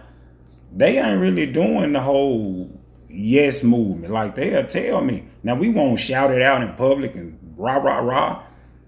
they 0.75 0.99
ain't 0.99 1.21
really 1.21 1.47
doing 1.47 1.93
the 1.93 2.01
whole 2.01 2.81
yes 3.09 3.63
movement. 3.63 4.13
Like 4.13 4.35
they'll 4.35 4.67
tell 4.67 5.03
me. 5.03 5.25
Now 5.43 5.55
we 5.55 5.69
won't 5.69 6.01
shout 6.01 6.31
it 6.31 6.41
out 6.41 6.63
in 6.63 6.73
public 6.75 7.15
and 7.15 7.39
rah 7.57 7.77
rah 7.77 7.99
rah. 7.99 8.43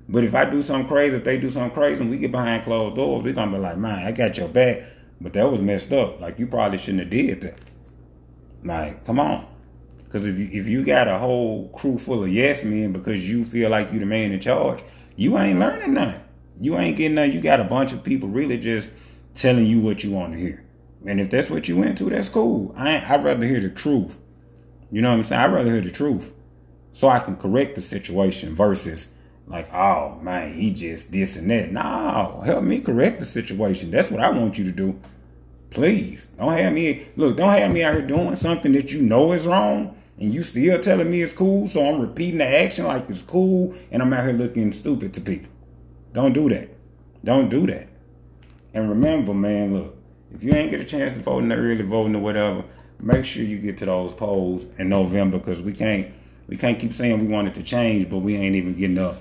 But 0.08 0.24
if 0.24 0.34
I 0.34 0.44
do 0.44 0.62
something 0.62 0.86
crazy, 0.86 1.16
if 1.16 1.24
they 1.24 1.38
do 1.38 1.50
something 1.50 1.72
crazy, 1.72 2.00
and 2.00 2.10
we 2.10 2.18
get 2.18 2.30
behind 2.30 2.64
closed 2.64 2.96
doors, 2.96 3.24
they're 3.24 3.32
gonna 3.32 3.52
be 3.52 3.58
like, 3.58 3.76
"Man, 3.76 4.06
I 4.06 4.12
got 4.12 4.38
your 4.38 4.48
back," 4.48 4.82
but 5.20 5.32
that 5.32 5.50
was 5.50 5.60
messed 5.60 5.92
up. 5.92 6.20
Like 6.20 6.38
you 6.38 6.46
probably 6.46 6.78
shouldn't 6.78 7.00
have 7.00 7.10
did 7.10 7.40
that. 7.42 7.58
Like, 8.62 9.04
come 9.04 9.18
on, 9.18 9.46
because 10.04 10.26
if 10.26 10.38
you, 10.38 10.48
if 10.52 10.68
you 10.68 10.84
got 10.84 11.08
a 11.08 11.18
whole 11.18 11.68
crew 11.70 11.98
full 11.98 12.22
of 12.22 12.28
yes 12.28 12.64
men 12.64 12.92
because 12.92 13.28
you 13.28 13.44
feel 13.44 13.70
like 13.70 13.92
you 13.92 13.98
the 13.98 14.06
man 14.06 14.32
in 14.32 14.40
charge, 14.40 14.80
you 15.16 15.36
ain't 15.38 15.58
learning 15.58 15.94
nothing. 15.94 16.20
You 16.60 16.78
ain't 16.78 16.96
getting 16.96 17.16
nothing. 17.16 17.32
You 17.32 17.40
got 17.40 17.60
a 17.60 17.64
bunch 17.64 17.92
of 17.92 18.02
people 18.02 18.28
really 18.28 18.58
just 18.58 18.90
telling 19.34 19.66
you 19.66 19.80
what 19.80 20.02
you 20.02 20.12
want 20.12 20.32
to 20.32 20.38
hear. 20.38 20.64
And 21.04 21.20
if 21.20 21.30
that's 21.30 21.50
what 21.50 21.68
you 21.68 21.82
into, 21.82 22.04
that's 22.04 22.28
cool. 22.28 22.74
I 22.76 23.04
I'd 23.06 23.24
rather 23.24 23.46
hear 23.46 23.60
the 23.60 23.70
truth. 23.70 24.20
You 24.90 25.02
know 25.02 25.10
what 25.10 25.16
I'm 25.16 25.24
saying? 25.24 25.42
I'd 25.42 25.52
rather 25.52 25.70
hear 25.70 25.80
the 25.80 25.90
truth 25.90 26.34
so 26.92 27.08
I 27.08 27.18
can 27.18 27.36
correct 27.36 27.74
the 27.74 27.80
situation 27.80 28.54
versus 28.54 29.08
like, 29.46 29.72
oh 29.72 30.18
man, 30.22 30.54
he 30.54 30.72
just 30.72 31.12
this 31.12 31.36
and 31.36 31.50
that. 31.50 31.70
No, 31.70 32.42
help 32.44 32.64
me 32.64 32.80
correct 32.80 33.20
the 33.20 33.24
situation. 33.24 33.90
That's 33.90 34.10
what 34.10 34.20
I 34.20 34.30
want 34.30 34.58
you 34.58 34.64
to 34.64 34.72
do. 34.72 34.98
Please 35.70 36.26
don't 36.38 36.52
have 36.52 36.72
me 36.72 37.06
look. 37.16 37.36
Don't 37.36 37.50
have 37.50 37.72
me 37.72 37.82
out 37.82 37.94
here 37.94 38.06
doing 38.06 38.34
something 38.36 38.72
that 38.72 38.92
you 38.92 39.02
know 39.02 39.32
is 39.32 39.46
wrong, 39.46 39.96
and 40.18 40.34
you 40.34 40.42
still 40.42 40.78
telling 40.78 41.10
me 41.10 41.22
it's 41.22 41.32
cool. 41.32 41.68
So 41.68 41.86
I'm 41.86 42.00
repeating 42.00 42.38
the 42.38 42.46
action 42.46 42.86
like 42.86 43.08
it's 43.08 43.22
cool, 43.22 43.74
and 43.90 44.02
I'm 44.02 44.12
out 44.12 44.24
here 44.24 44.32
looking 44.32 44.72
stupid 44.72 45.14
to 45.14 45.20
people. 45.20 45.50
Don't 46.12 46.32
do 46.32 46.48
that. 46.48 46.68
Don't 47.24 47.48
do 47.48 47.66
that. 47.66 47.88
And 48.74 48.88
remember, 48.88 49.32
man, 49.32 49.74
look, 49.74 49.96
if 50.32 50.42
you 50.42 50.52
ain't 50.54 50.70
get 50.70 50.80
a 50.80 50.84
chance 50.84 51.16
to 51.16 51.22
vote 51.22 51.40
in 51.40 51.48
the 51.48 51.56
early 51.56 51.82
voting 51.82 52.16
or 52.16 52.20
whatever, 52.20 52.64
make 53.00 53.24
sure 53.24 53.44
you 53.44 53.58
get 53.58 53.76
to 53.78 53.84
those 53.84 54.12
polls 54.12 54.64
in 54.78 54.88
November 54.88 55.38
because 55.38 55.62
we 55.62 55.72
can't 55.72 56.08
we 56.48 56.56
can't 56.56 56.78
keep 56.78 56.92
saying 56.92 57.20
we 57.20 57.26
want 57.26 57.48
it 57.48 57.54
to 57.54 57.62
change, 57.62 58.10
but 58.10 58.18
we 58.18 58.36
ain't 58.36 58.56
even 58.56 58.74
getting 58.74 58.98
up 58.98 59.16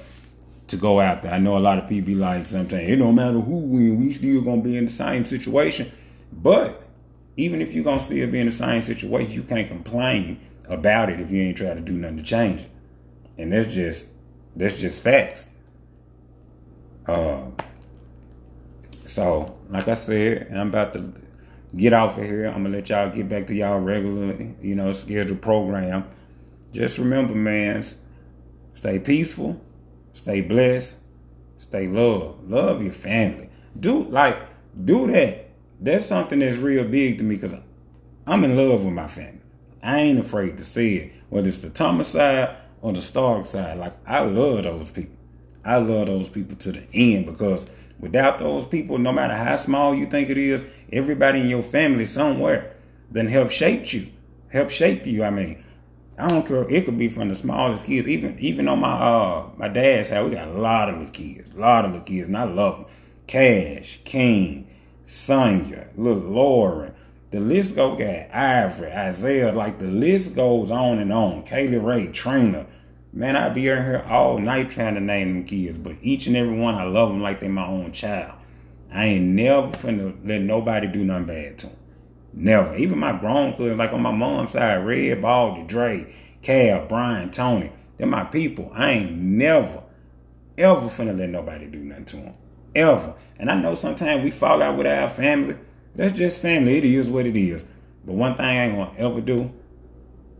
to 0.67 0.77
go 0.77 0.99
out 0.99 1.21
there. 1.21 1.31
I 1.31 1.39
know 1.39 1.57
a 1.57 1.59
lot 1.59 1.77
of 1.77 1.87
people 1.87 2.07
be 2.07 2.15
like 2.15 2.45
sometimes 2.45 2.87
it 2.87 2.95
don't 2.95 3.15
matter 3.15 3.39
who 3.39 3.57
win, 3.57 3.99
we 3.99 4.13
still 4.13 4.41
gonna 4.41 4.61
be 4.61 4.77
in 4.77 4.85
the 4.85 4.91
same 4.91 5.25
situation. 5.25 5.91
But 6.33 6.81
even 7.37 7.61
if 7.61 7.73
you're 7.73 7.83
gonna 7.83 7.99
still 7.99 8.29
be 8.29 8.39
in 8.39 8.47
the 8.47 8.51
same 8.51 8.81
situation, 8.81 9.33
you 9.33 9.43
can't 9.43 9.67
complain 9.67 10.39
about 10.69 11.09
it 11.09 11.19
if 11.19 11.31
you 11.31 11.41
ain't 11.41 11.57
trying 11.57 11.75
to 11.75 11.81
do 11.81 11.93
nothing 11.93 12.17
to 12.17 12.23
change 12.23 12.61
it. 12.61 12.69
And 13.37 13.53
that's 13.53 13.73
just 13.73 14.07
that's 14.55 14.79
just 14.79 15.03
facts. 15.03 15.47
Uh, 17.05 17.43
so 19.05 19.59
like 19.69 19.87
I 19.87 19.93
said, 19.93 20.47
and 20.49 20.59
I'm 20.59 20.69
about 20.69 20.93
to 20.93 21.13
get 21.75 21.93
off 21.93 22.17
of 22.17 22.23
here. 22.23 22.47
I'm 22.47 22.63
gonna 22.63 22.69
let 22.69 22.89
y'all 22.89 23.09
get 23.09 23.29
back 23.29 23.45
to 23.47 23.53
y'all 23.53 23.79
regular, 23.79 24.35
you 24.61 24.75
know, 24.75 24.91
scheduled 24.93 25.41
program. 25.41 26.09
Just 26.71 26.97
remember, 26.97 27.35
man, 27.35 27.85
stay 28.73 28.97
peaceful 28.99 29.61
Stay 30.15 30.39
blessed. 30.39 30.97
Stay 31.57 31.87
love. 31.87 32.49
Love 32.49 32.81
your 32.81 32.93
family. 32.93 33.49
Do 33.77 34.05
like 34.05 34.39
do 34.85 35.07
that. 35.11 35.49
That's 35.81 36.05
something 36.05 36.39
that's 36.39 36.55
real 36.55 36.85
big 36.85 37.17
to 37.17 37.25
me 37.25 37.35
because 37.35 37.53
I'm 38.25 38.43
in 38.45 38.55
love 38.55 38.85
with 38.85 38.93
my 38.93 39.07
family. 39.07 39.41
I 39.83 39.99
ain't 39.99 40.19
afraid 40.19 40.57
to 40.57 40.63
say 40.63 40.93
it, 40.93 41.13
whether 41.29 41.49
it's 41.49 41.57
the 41.57 41.69
Thomas 41.69 42.07
side 42.07 42.55
or 42.81 42.93
the 42.93 43.01
Stark 43.01 43.45
side. 43.45 43.77
Like 43.77 43.93
I 44.07 44.21
love 44.21 44.63
those 44.63 44.89
people. 44.89 45.17
I 45.65 45.77
love 45.77 46.07
those 46.07 46.29
people 46.29 46.55
to 46.57 46.71
the 46.71 46.83
end 46.93 47.25
because 47.25 47.65
without 47.99 48.39
those 48.39 48.65
people, 48.65 48.97
no 48.97 49.11
matter 49.11 49.35
how 49.35 49.57
small 49.57 49.93
you 49.93 50.05
think 50.05 50.29
it 50.29 50.37
is, 50.37 50.63
everybody 50.93 51.41
in 51.41 51.49
your 51.49 51.63
family 51.63 52.05
somewhere 52.05 52.75
then 53.11 53.27
help 53.27 53.51
shape 53.51 53.93
you, 53.93 54.11
help 54.49 54.69
shape 54.69 55.05
you. 55.05 55.23
I 55.23 55.29
mean, 55.29 55.63
I 56.17 56.29
don't 56.29 56.45
care. 56.45 56.69
It 56.69 56.85
could 56.85 56.97
be 56.97 57.09
from 57.09 57.27
the 57.27 57.35
smallest 57.35 57.85
kids, 57.85 58.07
even 58.07 58.39
even 58.39 58.67
on 58.69 58.79
my 58.79 58.93
uh 58.93 59.49
my 59.57 59.67
dad's 59.67 60.09
side. 60.09 60.23
We 60.23 60.31
got 60.31 60.47
a 60.47 60.51
lot 60.59 60.89
of 60.89 60.97
little 60.97 61.11
kids, 61.11 61.53
a 61.53 61.59
lot 61.59 61.83
of 61.83 61.91
little 61.91 62.05
kids, 62.05 62.27
and 62.27 62.37
I 62.37 62.43
love 62.43 62.77
them. 62.77 62.85
Cash, 63.27 63.99
King, 64.05 64.67
Sonya, 65.03 65.87
little 65.97 66.23
Lauren. 66.23 66.93
The 67.31 67.41
list 67.41 67.75
go 67.75 67.97
got 67.97 68.33
Ivory, 68.33 68.93
Isaiah, 68.93 69.51
like 69.51 69.77
the 69.77 69.87
list 69.87 70.35
goes 70.35 70.71
on 70.71 70.99
and 70.99 71.11
on. 71.11 71.43
Kaylee 71.43 71.83
Ray, 71.83 72.07
Trainer. 72.07 72.65
Man, 73.11 73.35
I'd 73.35 73.53
be 73.53 73.67
in 73.67 73.83
here 73.83 74.05
all 74.07 74.37
night 74.37 74.69
trying 74.69 74.93
to 74.95 75.01
name 75.01 75.33
them 75.33 75.43
kids, 75.45 75.77
but 75.77 75.97
each 76.01 76.27
and 76.27 76.37
every 76.37 76.57
one, 76.57 76.75
I 76.75 76.83
love 76.83 77.09
them 77.09 77.21
like 77.21 77.41
they 77.41 77.47
my 77.49 77.65
own 77.65 77.91
child. 77.91 78.35
I 78.91 79.05
ain't 79.05 79.25
never 79.25 79.67
finna 79.67 80.15
let 80.25 80.41
nobody 80.41 80.87
do 80.87 81.03
nothing 81.03 81.25
bad 81.25 81.57
to 81.59 81.67
them. 81.67 81.75
Never. 82.35 82.75
Even 82.75 82.99
my 82.99 83.17
grown 83.17 83.53
cousins, 83.53 83.77
like 83.77 83.93
on 83.93 84.01
my 84.01 84.11
mom's 84.11 84.51
side, 84.51 84.85
Red, 84.85 85.21
Baldy, 85.21 85.63
Dre, 85.63 86.13
Cal, 86.41 86.85
Brian, 86.85 87.31
Tony, 87.31 87.71
they're 87.95 88.05
my 88.05 88.25
people. 88.25 88.69
I 88.73 88.91
ain't 88.91 89.13
never, 89.13 89.81
ever 90.57 90.87
finna 90.87 91.17
let 91.17 91.29
nobody 91.29 91.65
do 91.65 91.79
nothing 91.79 92.05
to 92.05 92.17
them. 92.17 92.33
Ever. 92.75 93.15
And 93.39 93.49
I 93.49 93.55
know 93.55 93.73
sometimes 93.73 94.21
we 94.21 94.31
fall 94.31 94.61
out 94.61 94.77
with 94.77 94.85
our 94.85 95.07
family. 95.07 95.55
That's 95.95 96.17
just 96.17 96.41
family. 96.41 96.77
It 96.77 96.83
is 96.83 97.09
what 97.09 97.25
it 97.25 97.37
is. 97.37 97.63
But 98.03 98.15
one 98.15 98.35
thing 98.35 98.45
I 98.45 98.65
ain't 98.65 98.75
gonna 98.75 98.93
ever 98.97 99.21
do 99.21 99.53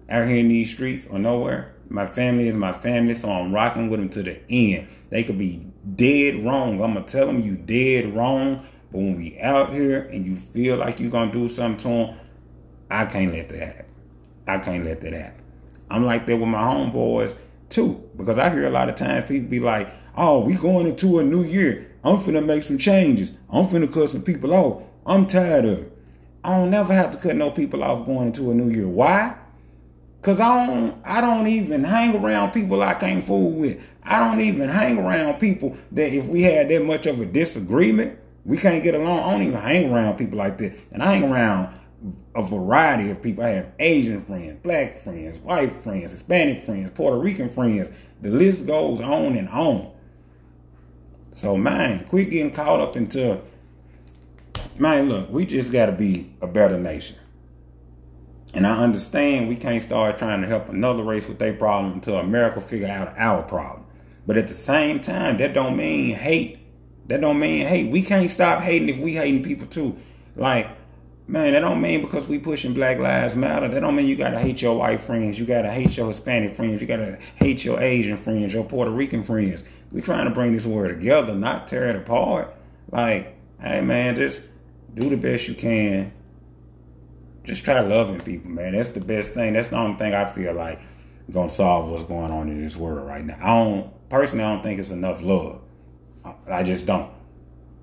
out 0.10 0.28
here 0.28 0.38
in 0.38 0.50
these 0.50 0.70
streets 0.70 1.08
or 1.08 1.18
nowhere, 1.18 1.74
my 1.88 2.06
family 2.06 2.50
is 2.50 2.56
my 2.56 2.74
family, 2.74 3.14
so 3.14 3.30
I'm 3.32 3.54
rocking 3.54 3.90
with 3.90 4.02
them 4.02 4.10
to 4.10 4.24
the 4.24 4.40
end. 4.50 4.90
They 5.10 5.24
could 5.24 5.38
be 5.38 5.66
dead 5.96 6.44
wrong. 6.44 6.82
I'm 6.82 6.94
gonna 6.94 7.06
tell 7.06 7.26
them 7.26 7.42
you 7.42 7.56
dead 7.56 8.14
wrong. 8.14 8.66
But 8.96 9.02
when 9.02 9.18
we 9.18 9.38
out 9.42 9.74
here 9.74 10.04
and 10.04 10.26
you 10.26 10.38
feel 10.38 10.78
like 10.78 11.02
you're 11.02 11.12
gonna 11.12 11.30
do 11.30 11.50
something 11.50 11.78
to 11.80 11.88
them, 11.90 12.18
I 12.90 13.04
can't 13.04 13.34
let 13.34 13.50
that 13.50 13.60
happen. 13.60 13.86
I 14.48 14.58
can't 14.60 14.86
let 14.86 15.02
that 15.02 15.12
happen. 15.12 15.44
I'm 15.90 16.06
like 16.06 16.26
that 16.28 16.38
with 16.38 16.48
my 16.48 16.62
homeboys 16.62 17.36
too, 17.68 18.02
because 18.16 18.40
I 18.40 18.50
hear 18.50 18.66
a 18.66 18.70
lot 18.70 18.88
of 18.88 18.96
times 18.96 19.28
people 19.28 19.50
be 19.50 19.60
like, 19.60 19.90
"Oh, 20.16 20.40
we 20.40 20.54
going 20.54 20.88
into 20.88 21.20
a 21.20 21.24
new 21.26 21.44
year. 21.44 21.92
I'm 22.06 22.16
finna 22.16 22.46
make 22.46 22.64
some 22.64 22.78
changes. 22.78 23.34
I'm 23.50 23.66
finna 23.66 23.92
cut 23.92 24.12
some 24.12 24.22
people 24.22 24.54
off. 24.54 24.84
I'm 25.06 25.28
tired 25.28 25.66
of 25.66 25.80
it. 25.80 25.98
I 26.46 26.56
don't 26.56 26.70
never 26.70 26.94
have 26.94 27.12
to 27.12 27.18
cut 27.18 27.36
no 27.36 27.52
people 27.52 27.84
off 27.84 28.06
going 28.06 28.28
into 28.28 28.50
a 28.50 28.54
new 28.54 28.70
year. 28.70 28.88
Why? 28.88 29.36
Cause 30.22 30.40
I 30.40 30.68
don't, 30.68 30.96
I 31.04 31.20
don't 31.20 31.48
even 31.48 31.84
hang 31.84 32.16
around 32.16 32.54
people 32.54 32.82
I 32.82 32.94
can't 32.94 33.26
fool 33.26 33.52
with. 33.52 33.94
I 34.04 34.20
don't 34.20 34.40
even 34.40 34.70
hang 34.70 34.98
around 34.98 35.40
people 35.40 35.76
that 35.92 36.14
if 36.14 36.28
we 36.28 36.44
had 36.44 36.70
that 36.70 36.86
much 36.86 37.08
of 37.08 37.20
a 37.20 37.26
disagreement, 37.26 38.20
we 38.46 38.58
can't 38.58 38.84
get 38.84 38.94
along. 38.94 39.20
I 39.20 39.32
don't 39.32 39.42
even 39.42 39.60
hang 39.60 39.92
around 39.92 40.18
people 40.18 40.38
like 40.38 40.58
that. 40.60 40.78
And 40.92 41.02
I 41.02 41.16
hang 41.16 41.32
around 41.32 41.80
a 42.36 42.42
variety 42.42 43.10
of 43.10 43.22
people. 43.22 43.44
I 43.44 43.50
have 43.50 43.72
Asian 43.80 44.24
friends, 44.24 44.60
black 44.62 45.00
friends, 45.00 45.40
white 45.40 45.72
friends, 45.72 46.12
Hispanic 46.12 46.64
friends, 46.64 46.92
Puerto 46.92 47.18
Rican 47.18 47.50
friends. 47.50 47.90
The 48.22 48.30
list 48.30 48.68
goes 48.68 49.02
on 49.02 49.36
and 49.36 49.50
on. 49.50 49.92
So 51.32 51.58
man, 51.58 52.06
quit 52.06 52.30
getting 52.30 52.52
caught 52.52 52.80
up 52.80 52.96
into 52.96 53.42
man, 54.78 55.10
look, 55.10 55.30
we 55.32 55.46
just 55.46 55.72
gotta 55.72 55.92
be 55.92 56.32
a 56.42 56.48
better 56.48 56.78
nation. 56.78 57.18
And 58.54 58.66
I 58.66 58.78
understand 58.78 59.50
we 59.50 59.56
can't 59.56 59.82
start 59.82 60.18
trying 60.18 60.42
to 60.42 60.48
help 60.48 60.70
another 60.70 61.04
race 61.04 61.28
with 61.28 61.40
their 61.40 61.54
problem 61.54 61.94
until 61.94 62.18
America 62.18 62.62
figure 62.62 62.88
out 62.88 63.14
our 63.18 63.44
problem. 63.44 63.86
But 64.28 64.38
at 64.38 64.48
the 64.48 64.54
same 64.54 65.00
time, 65.02 65.38
that 65.38 65.54
don't 65.54 65.76
mean 65.76 66.16
hate. 66.16 66.60
That 67.08 67.22
don't 67.22 67.40
mean 67.40 67.68
hey, 67.68 67.86
We 67.86 68.02
can't 68.02 68.30
stop 68.30 68.62
hating 68.62 68.90
if 68.90 69.00
we 69.00 69.14
hating 69.14 69.44
people 69.44 69.68
too. 69.68 69.96
Like, 70.36 70.68
man, 71.28 71.54
that 71.54 71.60
don't 71.60 71.82
mean 71.82 72.02
because 72.02 72.28
we 72.28 72.40
pushing 72.40 72.74
Black 72.74 72.98
Lives 72.98 73.36
Matter. 73.36 73.68
That 73.68 73.80
don't 73.80 73.96
mean 73.96 74.08
you 74.08 74.16
gotta 74.16 74.40
hate 74.40 74.62
your 74.62 74.78
white 74.78 75.00
friends. 75.00 75.40
You 75.40 75.46
gotta 75.46 75.72
hate 75.72 75.96
your 75.98 76.08
Hispanic 76.08 76.56
friends. 76.56 76.82
You 76.82 76.88
gotta 76.88 77.20
hate 77.36 77.64
your 77.64 77.80
Asian 77.80 78.18
friends, 78.18 78.54
your 78.54 78.64
Puerto 78.64 78.92
Rican 78.92 79.24
friends. 79.24 79.64
We 79.92 80.02
trying 80.02 80.26
to 80.26 80.32
bring 80.32 80.54
this 80.54 80.66
world 80.66 80.90
together, 80.90 81.36
not 81.36 81.68
tear 81.68 81.90
it 81.90 81.96
apart. 81.96 82.56
Like, 82.92 83.36
hey 83.60 83.82
man, 83.82 84.16
just 84.16 84.44
do 84.94 85.10
the 85.10 85.18
best 85.18 85.48
you 85.48 85.56
can 85.56 86.12
just 87.46 87.64
try 87.64 87.80
loving 87.80 88.20
people, 88.20 88.52
man. 88.52 88.74
That's 88.74 88.90
the 88.90 89.00
best 89.00 89.32
thing. 89.32 89.54
That's 89.54 89.68
the 89.70 89.78
only 89.78 89.98
thing 89.98 90.14
I 90.14 90.26
feel 90.26 90.54
like 90.54 90.82
gonna 91.32 91.50
solve 91.50 91.90
what's 91.90 92.04
going 92.04 92.32
on 92.32 92.50
in 92.50 92.62
this 92.62 92.78
world 92.78 93.08
right 93.08 93.24
now. 93.24 93.38
I 93.40 93.48
don't 93.48 94.10
personally 94.10 94.44
I 94.44 94.54
don't 94.54 94.64
think 94.64 94.80
it's 94.80 94.92
enough 94.92 95.22
love. 95.22 95.62
I 96.50 96.64
just 96.64 96.86
don't. 96.86 97.12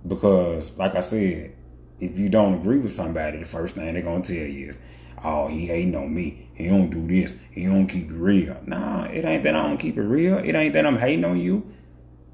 Because 0.06 0.76
like 0.78 0.94
I 0.94 1.00
said, 1.00 1.54
if 2.00 2.18
you 2.18 2.28
don't 2.28 2.54
agree 2.54 2.78
with 2.78 2.92
somebody, 2.92 3.38
the 3.38 3.44
first 3.44 3.76
thing 3.76 3.94
they're 3.94 4.02
gonna 4.02 4.22
tell 4.22 4.36
you 4.36 4.68
is, 4.68 4.80
Oh, 5.24 5.46
he 5.46 5.66
hating 5.66 5.94
on 5.94 6.12
me. 6.12 6.48
He 6.54 6.66
don't 6.66 6.90
do 6.90 7.06
this. 7.06 7.34
He 7.52 7.66
don't 7.66 7.86
keep 7.86 8.10
it 8.10 8.14
real. 8.14 8.56
Nah, 8.66 9.04
it 9.04 9.24
ain't 9.24 9.44
that 9.44 9.54
I 9.54 9.62
don't 9.62 9.78
keep 9.78 9.96
it 9.96 10.02
real. 10.02 10.38
It 10.38 10.54
ain't 10.54 10.74
that 10.74 10.84
I'm 10.84 10.98
hating 10.98 11.24
on 11.24 11.38
you. 11.38 11.64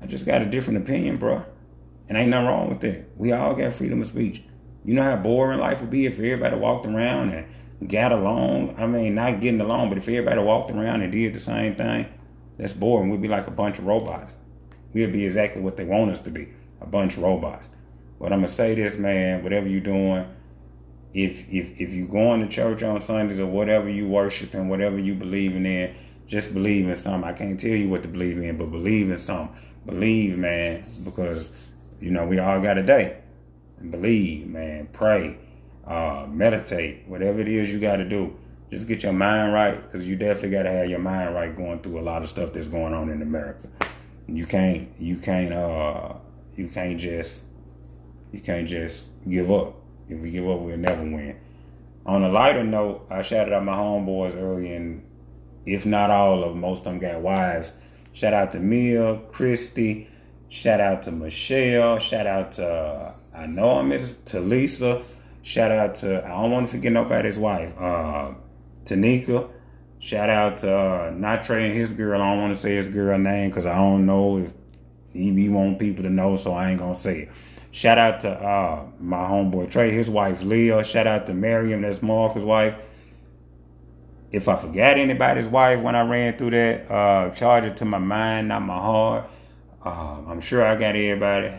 I 0.00 0.06
just 0.06 0.24
got 0.24 0.42
a 0.42 0.46
different 0.46 0.82
opinion, 0.82 1.16
bro. 1.16 1.44
And 2.08 2.16
ain't 2.16 2.30
nothing 2.30 2.46
wrong 2.46 2.68
with 2.70 2.80
that. 2.80 3.04
We 3.16 3.32
all 3.32 3.54
got 3.54 3.74
freedom 3.74 4.00
of 4.00 4.06
speech. 4.06 4.42
You 4.84 4.94
know 4.94 5.02
how 5.02 5.16
boring 5.16 5.58
life 5.58 5.82
would 5.82 5.90
be 5.90 6.06
if 6.06 6.14
everybody 6.14 6.56
walked 6.56 6.86
around 6.86 7.32
and 7.32 7.90
got 7.90 8.12
along. 8.12 8.76
I 8.78 8.86
mean, 8.86 9.14
not 9.14 9.40
getting 9.40 9.60
along, 9.60 9.90
but 9.90 9.98
if 9.98 10.08
everybody 10.08 10.40
walked 10.40 10.70
around 10.70 11.02
and 11.02 11.12
did 11.12 11.34
the 11.34 11.40
same 11.40 11.74
thing, 11.74 12.06
that's 12.56 12.72
boring. 12.72 13.10
We'd 13.10 13.20
be 13.20 13.28
like 13.28 13.48
a 13.48 13.50
bunch 13.50 13.78
of 13.78 13.84
robots. 13.84 14.36
We'd 14.92 15.12
be 15.12 15.24
exactly 15.24 15.62
what 15.62 15.76
they 15.76 15.84
want 15.84 16.10
us 16.10 16.20
to 16.22 16.30
be, 16.30 16.48
a 16.80 16.86
bunch 16.86 17.16
of 17.16 17.22
robots. 17.22 17.70
But 18.18 18.32
I'm 18.32 18.40
gonna 18.40 18.48
say 18.48 18.74
this, 18.74 18.96
man. 18.96 19.42
Whatever 19.42 19.68
you're 19.68 19.80
doing, 19.80 20.26
if 21.14 21.48
if 21.52 21.80
if 21.80 21.94
you 21.94 22.06
going 22.06 22.40
to 22.40 22.48
church 22.48 22.82
on 22.82 23.00
Sundays 23.00 23.38
or 23.38 23.46
whatever 23.46 23.88
you 23.88 24.08
worshiping, 24.08 24.68
whatever 24.68 24.98
you 24.98 25.14
believing 25.14 25.66
in, 25.66 25.94
just 26.26 26.52
believe 26.52 26.88
in 26.88 26.96
something. 26.96 27.28
I 27.28 27.32
can't 27.32 27.58
tell 27.58 27.70
you 27.70 27.88
what 27.88 28.02
to 28.02 28.08
believe 28.08 28.38
in, 28.38 28.56
but 28.56 28.70
believe 28.70 29.10
in 29.10 29.18
something. 29.18 29.56
Believe, 29.86 30.36
man, 30.38 30.84
because 31.04 31.72
you 32.00 32.10
know 32.10 32.26
we 32.26 32.38
all 32.38 32.60
got 32.60 32.78
a 32.78 32.82
day 32.82 33.18
believe, 33.90 34.46
man. 34.46 34.88
Pray, 34.92 35.38
uh, 35.86 36.26
meditate, 36.28 37.04
whatever 37.06 37.40
it 37.40 37.48
is 37.48 37.72
you 37.72 37.78
got 37.78 37.96
to 37.96 38.08
do. 38.08 38.36
Just 38.70 38.86
get 38.86 39.02
your 39.02 39.12
mind 39.12 39.52
right, 39.52 39.82
because 39.82 40.08
you 40.08 40.16
definitely 40.16 40.50
got 40.50 40.64
to 40.64 40.70
have 40.70 40.90
your 40.90 40.98
mind 40.98 41.34
right 41.34 41.54
going 41.54 41.80
through 41.80 41.98
a 42.00 42.02
lot 42.02 42.22
of 42.22 42.28
stuff 42.28 42.52
that's 42.52 42.68
going 42.68 42.92
on 42.92 43.08
in 43.08 43.22
America. 43.22 43.68
You 44.28 44.46
can't, 44.46 44.88
you 44.98 45.16
can't, 45.16 45.52
uh, 45.52 46.14
you 46.54 46.68
can't 46.68 47.00
just, 47.00 47.44
you 48.32 48.40
can't 48.40 48.68
just 48.68 49.08
give 49.28 49.50
up. 49.50 49.74
If 50.08 50.20
we 50.20 50.30
give 50.30 50.48
up, 50.48 50.60
we'll 50.60 50.76
never 50.76 51.02
win. 51.02 51.38
On 52.06 52.22
a 52.22 52.28
lighter 52.28 52.64
note, 52.64 53.06
I 53.10 53.22
shouted 53.22 53.52
out 53.52 53.64
my 53.64 53.74
homeboys 53.74 54.36
early, 54.36 54.72
and 54.74 55.02
if 55.66 55.84
not 55.84 56.10
all 56.10 56.42
of 56.44 56.50
them, 56.50 56.60
most 56.60 56.80
of 56.80 56.84
them 56.84 56.98
got 56.98 57.20
wives. 57.20 57.72
Shout 58.12 58.32
out 58.32 58.50
to 58.52 58.60
Mia, 58.60 59.20
Christy. 59.28 60.08
Shout 60.48 60.80
out 60.80 61.02
to 61.02 61.12
Michelle. 61.12 61.98
Shout 61.98 62.26
out 62.26 62.52
to 62.52 63.14
I 63.34 63.46
know 63.46 63.78
I 63.78 63.82
miss 63.82 64.16
to 64.26 64.40
Lisa. 64.40 65.02
Shout 65.42 65.70
out 65.70 65.94
to 65.96 66.24
I 66.24 66.28
don't 66.30 66.50
want 66.50 66.66
to 66.66 66.72
forget 66.72 66.92
nobody's 66.92 67.38
wife. 67.38 67.74
Uh 67.78 68.32
Tanika. 68.84 69.50
Shout 70.00 70.30
out 70.30 70.58
to 70.58 70.72
uh, 70.72 71.10
Natre 71.10 71.64
and 71.64 71.74
his 71.74 71.92
girl. 71.92 72.22
I 72.22 72.30
don't 72.30 72.40
want 72.40 72.54
to 72.54 72.60
say 72.60 72.76
his 72.76 72.88
girl 72.88 73.18
name 73.18 73.50
because 73.50 73.66
I 73.66 73.74
don't 73.74 74.06
know 74.06 74.38
if 74.38 74.52
he, 75.12 75.32
he 75.34 75.48
want 75.48 75.78
people 75.78 76.04
to 76.04 76.10
know, 76.10 76.36
so 76.36 76.52
I 76.52 76.70
ain't 76.70 76.78
gonna 76.78 76.94
say 76.94 77.22
it. 77.22 77.32
Shout 77.70 77.98
out 77.98 78.20
to 78.20 78.30
uh, 78.30 78.86
my 78.98 79.18
homeboy 79.18 79.70
Trey, 79.70 79.90
his 79.90 80.08
wife 80.08 80.42
Leah. 80.42 80.84
Shout 80.84 81.06
out 81.06 81.26
to 81.26 81.34
Miriam, 81.34 81.82
that's 81.82 82.02
Marcus' 82.02 82.42
wife. 82.42 82.92
If 84.30 84.48
I 84.48 84.56
forgot 84.56 84.98
anybody's 84.98 85.48
wife 85.48 85.80
when 85.80 85.94
I 85.94 86.02
ran 86.02 86.36
through 86.36 86.50
that, 86.50 86.90
uh, 86.90 87.30
charge 87.30 87.64
it 87.64 87.76
to 87.78 87.84
my 87.84 87.98
mind, 87.98 88.48
not 88.48 88.62
my 88.62 88.76
heart. 88.76 89.30
Uh, 89.84 90.22
I'm 90.26 90.40
sure 90.40 90.64
I 90.64 90.74
got 90.76 90.96
everybody. 90.96 91.54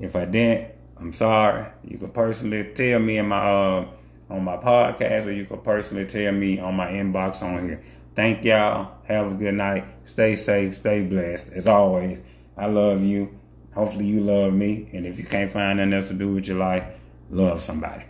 If 0.00 0.16
I 0.16 0.24
didn't, 0.24 0.74
I'm 0.98 1.12
sorry. 1.12 1.66
You 1.84 1.98
can 1.98 2.10
personally 2.10 2.72
tell 2.74 2.98
me 3.00 3.18
in 3.18 3.28
my 3.28 3.38
uh, 3.38 3.86
on 4.30 4.44
my 4.44 4.56
podcast, 4.56 5.26
or 5.26 5.32
you 5.32 5.44
can 5.44 5.58
personally 5.58 6.04
tell 6.04 6.32
me 6.32 6.58
on 6.58 6.74
my 6.74 6.88
inbox 6.88 7.42
on 7.42 7.68
here. 7.68 7.82
Thank 8.14 8.44
y'all. 8.44 8.92
Have 9.04 9.32
a 9.32 9.34
good 9.34 9.54
night. 9.54 9.84
Stay 10.04 10.36
safe. 10.36 10.76
Stay 10.78 11.04
blessed. 11.04 11.52
As 11.52 11.68
always, 11.68 12.20
I 12.56 12.66
love 12.66 13.02
you. 13.02 13.38
Hopefully, 13.74 14.06
you 14.06 14.20
love 14.20 14.52
me. 14.52 14.88
And 14.92 15.06
if 15.06 15.18
you 15.18 15.24
can't 15.24 15.50
find 15.50 15.78
nothing 15.78 15.92
else 15.92 16.08
to 16.08 16.14
do 16.14 16.34
with 16.34 16.48
your 16.48 16.58
life, 16.58 16.84
love 17.30 17.60
somebody. 17.60 18.04